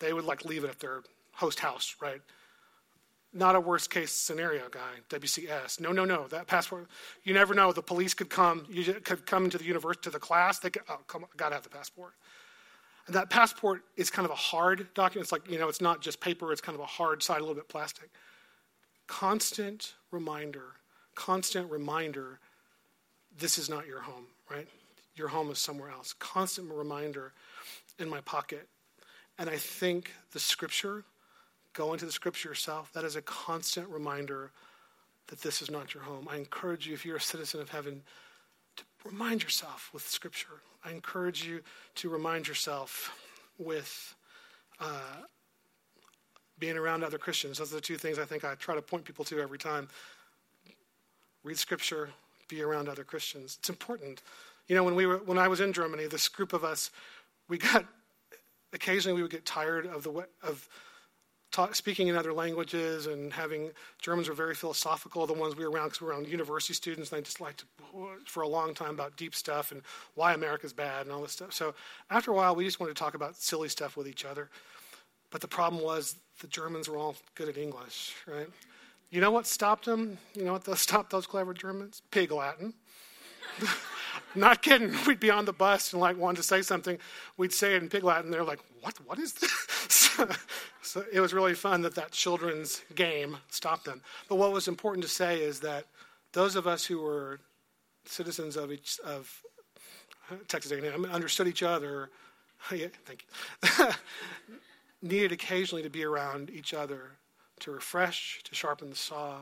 they 0.00 0.12
would 0.12 0.24
like 0.24 0.44
leave 0.44 0.64
it 0.64 0.70
at 0.70 0.80
their 0.80 1.02
host 1.32 1.60
house, 1.60 1.94
right? 2.00 2.20
Not 3.32 3.54
a 3.54 3.60
worst 3.60 3.90
case 3.90 4.10
scenario 4.10 4.68
guy, 4.68 4.98
WCS. 5.08 5.80
No, 5.80 5.92
no, 5.92 6.04
no. 6.04 6.26
That 6.26 6.48
passport, 6.48 6.88
you 7.22 7.32
never 7.32 7.54
know. 7.54 7.70
The 7.72 7.82
police 7.82 8.12
could 8.12 8.28
come, 8.28 8.66
you 8.68 8.92
could 8.92 9.24
come 9.24 9.44
into 9.44 9.56
the 9.56 9.64
university, 9.64 10.02
to 10.04 10.10
the 10.10 10.18
class. 10.18 10.58
They 10.58 10.70
could, 10.70 10.82
oh, 10.88 10.98
come, 11.06 11.26
gotta 11.36 11.54
have 11.54 11.62
the 11.62 11.70
passport. 11.70 12.14
And 13.06 13.14
that 13.14 13.30
passport 13.30 13.82
is 13.96 14.10
kind 14.10 14.26
of 14.26 14.32
a 14.32 14.36
hard 14.36 14.92
document. 14.94 15.26
It's 15.26 15.32
like, 15.32 15.48
you 15.48 15.58
know, 15.58 15.68
it's 15.68 15.80
not 15.80 16.00
just 16.00 16.20
paper, 16.20 16.52
it's 16.52 16.60
kind 16.60 16.74
of 16.74 16.80
a 16.80 16.86
hard 16.86 17.22
side, 17.22 17.38
a 17.38 17.40
little 17.40 17.54
bit 17.54 17.68
plastic. 17.68 18.10
Constant 19.06 19.94
reminder, 20.10 20.74
constant 21.14 21.70
reminder 21.70 22.40
this 23.38 23.58
is 23.58 23.68
not 23.68 23.86
your 23.86 24.00
home, 24.00 24.26
right? 24.50 24.66
Your 25.14 25.28
home 25.28 25.50
is 25.50 25.58
somewhere 25.58 25.90
else. 25.90 26.12
Constant 26.14 26.70
reminder 26.70 27.32
in 27.98 28.08
my 28.08 28.20
pocket 28.22 28.68
and 29.40 29.48
I 29.48 29.56
think 29.56 30.12
the 30.32 30.38
scripture, 30.38 31.02
go 31.72 31.94
into 31.94 32.04
the 32.04 32.12
scripture 32.12 32.50
yourself, 32.50 32.92
that 32.92 33.04
is 33.04 33.16
a 33.16 33.22
constant 33.22 33.88
reminder 33.88 34.52
that 35.28 35.40
this 35.40 35.62
is 35.62 35.70
not 35.70 35.94
your 35.94 36.02
home. 36.02 36.28
I 36.30 36.36
encourage 36.36 36.86
you, 36.86 36.92
if 36.92 37.06
you're 37.06 37.16
a 37.16 37.20
citizen 37.20 37.58
of 37.58 37.70
heaven, 37.70 38.02
to 38.76 38.84
remind 39.02 39.42
yourself 39.42 39.88
with 39.94 40.06
scripture. 40.06 40.60
I 40.84 40.90
encourage 40.90 41.42
you 41.42 41.62
to 41.96 42.10
remind 42.10 42.48
yourself 42.48 43.16
with 43.56 44.14
uh, 44.78 45.22
being 46.58 46.76
around 46.76 47.02
other 47.02 47.16
Christians. 47.16 47.56
Those 47.56 47.72
are 47.72 47.76
the 47.76 47.80
two 47.80 47.96
things 47.96 48.18
I 48.18 48.26
think 48.26 48.44
I 48.44 48.56
try 48.56 48.74
to 48.74 48.82
point 48.82 49.06
people 49.06 49.24
to 49.24 49.40
every 49.40 49.58
time. 49.58 49.88
Read 51.44 51.56
scripture, 51.56 52.10
be 52.48 52.60
around 52.60 52.90
other 52.90 53.04
Christians. 53.04 53.56
It's 53.58 53.70
important. 53.70 54.20
You 54.68 54.76
know, 54.76 54.84
when 54.84 54.94
we 54.94 55.06
were 55.06 55.16
when 55.16 55.38
I 55.38 55.48
was 55.48 55.60
in 55.60 55.72
Germany, 55.72 56.08
this 56.08 56.28
group 56.28 56.52
of 56.52 56.62
us, 56.62 56.90
we 57.48 57.56
got 57.56 57.86
occasionally 58.72 59.14
we 59.14 59.22
would 59.22 59.30
get 59.30 59.44
tired 59.44 59.86
of 59.86 60.02
the 60.02 60.26
of 60.42 60.68
speaking 61.72 62.08
in 62.08 62.16
other 62.16 62.32
languages 62.32 63.06
and 63.06 63.32
having 63.32 63.70
Germans 64.00 64.28
were 64.28 64.34
very 64.34 64.54
philosophical. 64.54 65.26
The 65.26 65.32
ones 65.32 65.56
we 65.56 65.64
were 65.64 65.70
around 65.70 65.86
because 65.86 66.00
we 66.00 66.06
were 66.06 66.12
around 66.12 66.28
university 66.28 66.74
students, 66.74 67.10
and 67.10 67.18
they 67.18 67.24
just 67.24 67.40
liked 67.40 67.60
to 67.60 67.66
for 68.26 68.42
a 68.42 68.48
long 68.48 68.72
time 68.74 68.90
about 68.90 69.16
deep 69.16 69.34
stuff 69.34 69.72
and 69.72 69.82
why 70.14 70.32
America's 70.32 70.72
bad 70.72 71.06
and 71.06 71.12
all 71.12 71.22
this 71.22 71.32
stuff. 71.32 71.52
So 71.52 71.74
after 72.10 72.30
a 72.30 72.34
while, 72.34 72.54
we 72.54 72.64
just 72.64 72.78
wanted 72.78 72.94
to 72.94 73.00
talk 73.02 73.14
about 73.14 73.36
silly 73.36 73.68
stuff 73.68 73.96
with 73.96 74.06
each 74.06 74.24
other. 74.24 74.48
But 75.30 75.40
the 75.40 75.48
problem 75.48 75.82
was 75.82 76.16
the 76.40 76.46
Germans 76.46 76.88
were 76.88 76.96
all 76.96 77.16
good 77.34 77.48
at 77.48 77.56
English, 77.56 78.14
right? 78.26 78.48
You 79.10 79.20
know 79.20 79.30
what 79.30 79.46
stopped 79.46 79.86
them? 79.86 80.18
You 80.34 80.44
know 80.44 80.52
what 80.52 80.64
stopped 80.78 81.10
those 81.10 81.26
clever 81.26 81.54
Germans? 81.54 82.02
Pig 82.10 82.30
Latin. 82.30 82.74
Not 84.34 84.62
kidding. 84.62 84.94
We'd 85.06 85.20
be 85.20 85.30
on 85.30 85.44
the 85.44 85.52
bus 85.52 85.92
and 85.92 86.00
like 86.00 86.16
wanted 86.16 86.38
to 86.38 86.42
say 86.42 86.62
something. 86.62 86.98
We'd 87.36 87.52
say 87.52 87.74
it 87.74 87.82
in 87.82 87.88
Pig 87.88 88.04
Latin. 88.04 88.30
They're 88.30 88.44
like, 88.44 88.60
"What? 88.80 88.94
What 89.06 89.18
is 89.18 89.34
this?" 89.34 90.10
so 90.82 91.04
it 91.12 91.20
was 91.20 91.32
really 91.32 91.54
fun 91.54 91.82
that 91.82 91.94
that 91.94 92.12
children's 92.12 92.82
game 92.94 93.38
stopped 93.48 93.84
them. 93.84 94.02
But 94.28 94.36
what 94.36 94.52
was 94.52 94.68
important 94.68 95.04
to 95.04 95.10
say 95.10 95.40
is 95.40 95.60
that 95.60 95.86
those 96.32 96.56
of 96.56 96.66
us 96.66 96.84
who 96.84 97.00
were 97.00 97.40
citizens 98.04 98.56
of 98.56 98.72
each 98.72 98.98
of 99.04 99.42
Texas 100.48 100.72
A&M 100.72 101.04
understood 101.06 101.48
each 101.48 101.62
other. 101.62 102.10
yeah, 102.72 102.86
thank 103.04 103.26
you. 103.78 103.86
needed 105.02 105.32
occasionally 105.32 105.82
to 105.82 105.90
be 105.90 106.04
around 106.04 106.50
each 106.50 106.74
other 106.74 107.12
to 107.60 107.70
refresh, 107.70 108.40
to 108.44 108.54
sharpen 108.54 108.90
the 108.90 108.96
saw, 108.96 109.38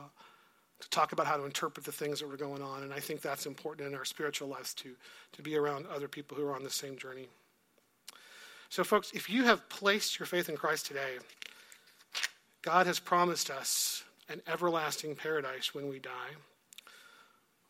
to 0.79 0.89
talk 0.89 1.11
about 1.11 1.27
how 1.27 1.37
to 1.37 1.45
interpret 1.45 1.85
the 1.85 1.91
things 1.91 2.19
that 2.19 2.27
were 2.27 2.37
going 2.37 2.61
on. 2.61 2.83
And 2.83 2.93
I 2.93 2.99
think 2.99 3.21
that's 3.21 3.45
important 3.45 3.87
in 3.87 3.95
our 3.95 4.05
spiritual 4.05 4.47
lives 4.47 4.73
too, 4.73 4.95
to 5.33 5.41
be 5.41 5.57
around 5.57 5.85
other 5.87 6.07
people 6.07 6.37
who 6.37 6.45
are 6.47 6.55
on 6.55 6.63
the 6.63 6.69
same 6.69 6.97
journey. 6.97 7.27
So, 8.69 8.83
folks, 8.83 9.11
if 9.13 9.29
you 9.29 9.45
have 9.45 9.67
placed 9.67 10.19
your 10.19 10.27
faith 10.27 10.47
in 10.47 10.55
Christ 10.55 10.85
today, 10.85 11.17
God 12.61 12.85
has 12.87 12.99
promised 12.99 13.49
us 13.49 14.03
an 14.29 14.41
everlasting 14.47 15.15
paradise 15.15 15.73
when 15.73 15.89
we 15.89 15.99
die. 15.99 16.35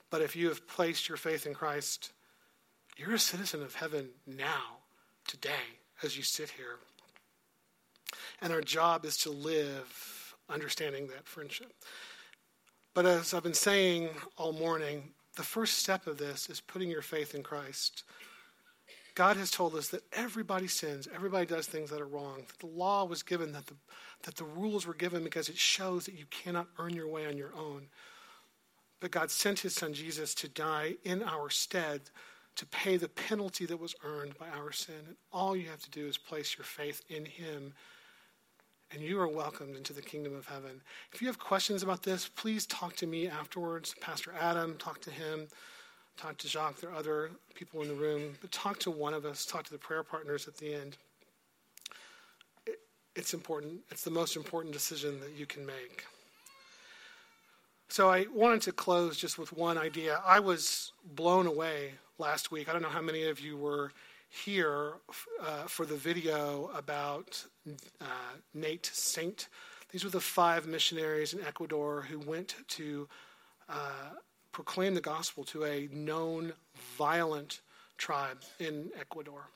But 0.10 0.22
if 0.22 0.36
you 0.36 0.50
have 0.50 0.68
placed 0.68 1.08
your 1.08 1.18
faith 1.18 1.46
in 1.46 1.54
Christ, 1.54 2.12
you're 2.98 3.14
a 3.14 3.20
citizen 3.20 3.62
of 3.62 3.76
heaven 3.76 4.10
now, 4.28 4.80
today, 5.26 5.78
as 6.04 6.18
you 6.18 6.24
sit 6.24 6.50
here. 6.50 6.78
And 8.42 8.52
our 8.52 8.62
job 8.62 9.06
is 9.06 9.18
to 9.18 9.30
live 9.30 10.36
understanding 10.50 11.08
that 11.08 11.28
friendship. 11.28 11.72
But 12.94 13.06
as 13.06 13.34
I've 13.34 13.44
been 13.44 13.54
saying 13.54 14.10
all 14.38 14.52
morning, 14.52 15.12
the 15.36 15.44
first 15.44 15.78
step 15.78 16.08
of 16.08 16.18
this 16.18 16.50
is 16.50 16.60
putting 16.60 16.90
your 16.90 17.02
faith 17.02 17.36
in 17.36 17.44
Christ. 17.44 18.04
God 19.16 19.38
has 19.38 19.52
told 19.52 19.76
us 19.76 19.90
that 19.90 20.04
everybody 20.14 20.68
sins, 20.68 21.08
everybody 21.14 21.46
does 21.46 21.68
things 21.68 21.90
that 21.90 22.02
are 22.02 22.08
wrong. 22.08 22.44
That 22.48 22.60
the 22.60 22.74
law 22.74 23.06
was 23.06 23.22
given, 23.22 23.52
that 23.52 23.68
the, 23.68 23.76
that 24.24 24.36
the 24.36 24.44
rules 24.44 24.88
were 24.88 24.94
given 24.94 25.24
because 25.24 25.50
it 25.50 25.58
shows 25.58 26.06
that 26.06 26.16
you 26.18 26.26
cannot 26.30 26.68
earn 26.78 26.94
your 26.94 27.08
way 27.08 27.28
on 27.28 27.38
your 27.38 27.54
own. 27.56 27.88
But 29.00 29.12
God 29.12 29.32
sent 29.32 29.60
his 29.60 29.76
son 29.76 29.94
Jesus 29.94 30.34
to 30.36 30.48
die 30.48 30.96
in 31.04 31.24
our 31.24 31.50
stead 31.50 32.02
to 32.56 32.66
pay 32.66 32.98
the 32.98 33.08
penalty 33.08 33.66
that 33.66 33.80
was 33.80 33.96
earned 34.04 34.38
by 34.38 34.50
our 34.50 34.72
sin. 34.72 34.96
And 35.08 35.16
all 35.32 35.56
you 35.56 35.70
have 35.70 35.82
to 35.84 35.92
do 35.92 36.08
is 36.08 36.18
place 36.18 36.58
your 36.58 36.66
faith 36.66 37.02
in 37.08 37.26
him 37.26 37.74
and 38.92 39.02
you 39.02 39.20
are 39.20 39.28
welcomed 39.28 39.76
into 39.76 39.94
the 39.94 40.02
kingdom 40.02 40.36
of 40.36 40.48
heaven. 40.48 40.82
If 41.14 41.22
you 41.22 41.28
have 41.28 41.40
questions 41.40 41.84
about 41.84 42.04
this, 42.04 42.28
please 42.28 42.66
talk 42.66 42.96
to 42.98 43.08
me 43.08 43.28
afterwards. 43.28 43.94
Pastor 44.02 44.34
Adam, 44.40 44.76
talk 44.78 45.00
to 45.02 45.12
him. 45.12 45.48
Talk 46.18 46.38
to 46.40 46.48
Jacques. 46.48 46.82
There 46.82 46.90
are 46.90 46.96
other 46.96 47.30
people 47.54 47.82
in 47.82 47.88
the 47.88 47.94
room. 47.94 48.36
But 48.42 48.52
talk 48.52 48.80
to 48.80 48.92
one 48.92 49.14
of 49.14 49.26
us. 49.26 49.46
Talk 49.46 49.64
to 49.66 49.72
the 49.72 49.78
prayer 49.78 50.04
partners 50.04 50.48
at 50.48 50.58
the 50.58 50.74
end. 50.74 50.98
It, 52.66 52.80
it's 53.16 53.34
important. 53.34 53.80
It's 53.90 54.04
the 54.04 54.12
most 54.12 54.36
important 54.36 54.74
decision 54.74 55.20
that 55.22 55.34
you 55.38 55.46
can 55.46 55.66
make. 55.66 56.06
So 57.88 58.10
I 58.10 58.26
wanted 58.34 58.62
to 58.64 58.72
close 58.72 59.18
just 59.18 59.40
with 59.40 59.54
one 59.54 59.78
idea. 59.78 60.22
I 60.26 60.40
was 60.40 60.92
blown 61.16 61.48
away 61.48 61.94
last 62.18 62.52
week. 62.52 62.70
I 62.70 62.74
don't 62.74 62.82
know 62.82 62.90
how 62.90 63.02
many 63.02 63.24
of 63.24 63.40
you 63.40 63.56
were 63.56 63.92
here 64.30 64.94
uh, 65.42 65.64
for 65.64 65.86
the 65.86 65.96
video 65.96 66.70
about 66.76 67.44
uh, 68.02 68.36
Nate 68.54 68.86
Saint. 68.86 69.48
These 69.92 70.04
were 70.04 70.10
the 70.10 70.20
five 70.20 70.68
missionaries 70.68 71.34
in 71.34 71.44
Ecuador 71.44 72.02
who 72.02 72.20
went 72.20 72.56
to 72.70 73.08
uh, 73.68 74.14
proclaim 74.52 74.94
the 74.94 75.02
gospel 75.02 75.44
to 75.46 75.66
a 75.66 75.88
known 75.92 76.54
violent 76.98 77.62
tribe 77.98 78.42
in 78.60 78.90
Ecuador. 79.00 79.48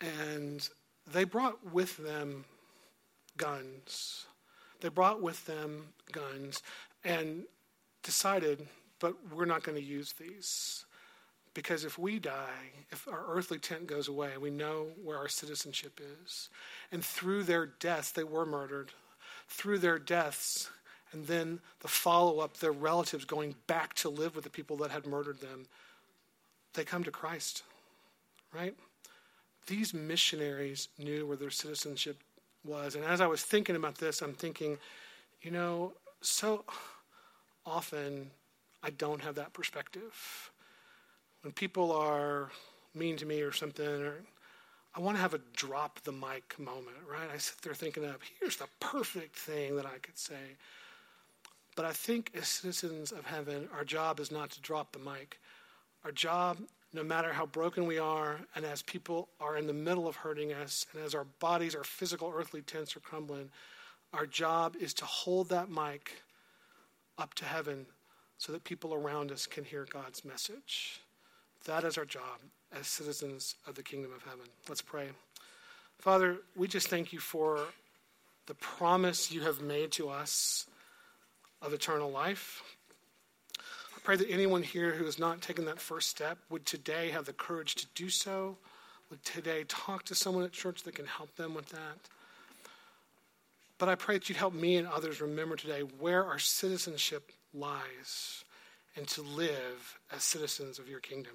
And 0.00 0.68
they 1.12 1.24
brought 1.24 1.72
with 1.72 1.96
them 1.98 2.44
guns. 3.36 4.26
They 4.80 4.88
brought 4.88 5.20
with 5.20 5.44
them 5.46 5.88
guns 6.12 6.62
and 7.04 7.44
decided, 8.02 8.66
but 8.98 9.14
we're 9.34 9.44
not 9.44 9.62
going 9.62 9.76
to 9.76 9.84
use 9.84 10.14
these. 10.14 10.84
Because 11.52 11.84
if 11.84 11.98
we 11.98 12.18
die, 12.18 12.70
if 12.90 13.08
our 13.08 13.24
earthly 13.28 13.58
tent 13.58 13.86
goes 13.86 14.06
away, 14.06 14.36
we 14.38 14.50
know 14.50 14.86
where 15.02 15.18
our 15.18 15.28
citizenship 15.28 16.00
is. 16.22 16.48
And 16.92 17.04
through 17.04 17.42
their 17.42 17.66
deaths, 17.66 18.12
they 18.12 18.24
were 18.24 18.46
murdered. 18.46 18.92
Through 19.48 19.78
their 19.78 19.98
deaths, 19.98 20.70
and 21.12 21.26
then 21.26 21.60
the 21.80 21.88
follow 21.88 22.38
up, 22.38 22.58
their 22.58 22.72
relatives 22.72 23.24
going 23.24 23.56
back 23.66 23.94
to 23.94 24.08
live 24.08 24.34
with 24.34 24.44
the 24.44 24.50
people 24.50 24.76
that 24.78 24.92
had 24.92 25.06
murdered 25.06 25.40
them, 25.40 25.66
they 26.74 26.84
come 26.84 27.02
to 27.02 27.10
Christ, 27.10 27.64
right? 28.54 28.76
These 29.66 29.92
missionaries 29.92 30.88
knew 30.98 31.26
where 31.26 31.36
their 31.36 31.50
citizenship 31.50 32.18
was. 32.64 32.94
And 32.94 33.04
as 33.04 33.20
I 33.20 33.26
was 33.26 33.42
thinking 33.42 33.74
about 33.74 33.96
this, 33.96 34.22
I'm 34.22 34.34
thinking, 34.34 34.78
you 35.42 35.50
know, 35.50 35.94
so 36.20 36.64
often 37.66 38.30
I 38.82 38.90
don't 38.90 39.22
have 39.22 39.34
that 39.34 39.52
perspective. 39.52 40.49
When 41.42 41.52
people 41.52 41.92
are 41.92 42.50
mean 42.94 43.16
to 43.16 43.26
me 43.26 43.40
or 43.40 43.52
something, 43.52 43.86
or 43.86 44.14
I 44.94 45.00
want 45.00 45.16
to 45.16 45.22
have 45.22 45.34
a 45.34 45.40
drop 45.54 46.00
the 46.00 46.12
mic 46.12 46.58
moment, 46.58 46.96
right? 47.10 47.30
I 47.32 47.38
sit 47.38 47.62
there 47.62 47.74
thinking 47.74 48.04
of 48.04 48.18
here's 48.40 48.56
the 48.56 48.68
perfect 48.80 49.36
thing 49.36 49.76
that 49.76 49.86
I 49.86 49.98
could 50.02 50.18
say. 50.18 50.56
But 51.76 51.84
I 51.84 51.92
think 51.92 52.32
as 52.34 52.48
citizens 52.48 53.12
of 53.12 53.24
heaven, 53.24 53.68
our 53.74 53.84
job 53.84 54.20
is 54.20 54.30
not 54.30 54.50
to 54.50 54.60
drop 54.60 54.92
the 54.92 54.98
mic. 54.98 55.38
Our 56.04 56.12
job, 56.12 56.58
no 56.92 57.02
matter 57.04 57.32
how 57.32 57.46
broken 57.46 57.86
we 57.86 57.98
are, 57.98 58.40
and 58.54 58.64
as 58.64 58.82
people 58.82 59.28
are 59.40 59.56
in 59.56 59.66
the 59.66 59.72
middle 59.72 60.08
of 60.08 60.16
hurting 60.16 60.52
us, 60.52 60.86
and 60.92 61.02
as 61.02 61.14
our 61.14 61.24
bodies, 61.38 61.74
our 61.74 61.84
physical 61.84 62.32
earthly 62.34 62.62
tents 62.62 62.96
are 62.96 63.00
crumbling, 63.00 63.48
our 64.12 64.26
job 64.26 64.76
is 64.80 64.92
to 64.94 65.04
hold 65.04 65.48
that 65.50 65.70
mic 65.70 66.22
up 67.16 67.34
to 67.34 67.44
heaven 67.44 67.86
so 68.38 68.52
that 68.52 68.64
people 68.64 68.92
around 68.92 69.30
us 69.30 69.46
can 69.46 69.62
hear 69.62 69.86
God's 69.90 70.24
message. 70.24 71.00
That 71.66 71.84
is 71.84 71.98
our 71.98 72.04
job 72.04 72.40
as 72.78 72.86
citizens 72.86 73.56
of 73.66 73.74
the 73.74 73.82
kingdom 73.82 74.12
of 74.14 74.22
heaven. 74.22 74.46
Let's 74.68 74.82
pray. 74.82 75.08
Father, 75.98 76.38
we 76.56 76.66
just 76.66 76.88
thank 76.88 77.12
you 77.12 77.18
for 77.18 77.60
the 78.46 78.54
promise 78.54 79.30
you 79.30 79.42
have 79.42 79.60
made 79.60 79.92
to 79.92 80.08
us 80.08 80.66
of 81.60 81.72
eternal 81.72 82.10
life. 82.10 82.62
I 83.58 84.00
pray 84.02 84.16
that 84.16 84.30
anyone 84.30 84.62
here 84.62 84.92
who 84.92 85.04
has 85.04 85.18
not 85.18 85.42
taken 85.42 85.66
that 85.66 85.78
first 85.78 86.08
step 86.08 86.38
would 86.48 86.64
today 86.64 87.10
have 87.10 87.26
the 87.26 87.34
courage 87.34 87.74
to 87.76 87.86
do 87.94 88.08
so, 88.08 88.56
would 89.10 89.22
today 89.24 89.64
talk 89.68 90.04
to 90.06 90.14
someone 90.14 90.44
at 90.44 90.52
church 90.52 90.82
that 90.84 90.94
can 90.94 91.06
help 91.06 91.36
them 91.36 91.52
with 91.52 91.68
that. 91.68 91.98
But 93.76 93.90
I 93.90 93.94
pray 93.94 94.16
that 94.16 94.28
you'd 94.28 94.38
help 94.38 94.54
me 94.54 94.76
and 94.76 94.88
others 94.88 95.20
remember 95.20 95.56
today 95.56 95.80
where 95.80 96.24
our 96.24 96.38
citizenship 96.38 97.30
lies 97.52 98.44
and 98.96 99.06
to 99.08 99.22
live 99.22 99.98
as 100.14 100.22
citizens 100.22 100.78
of 100.78 100.88
your 100.88 101.00
kingdom. 101.00 101.34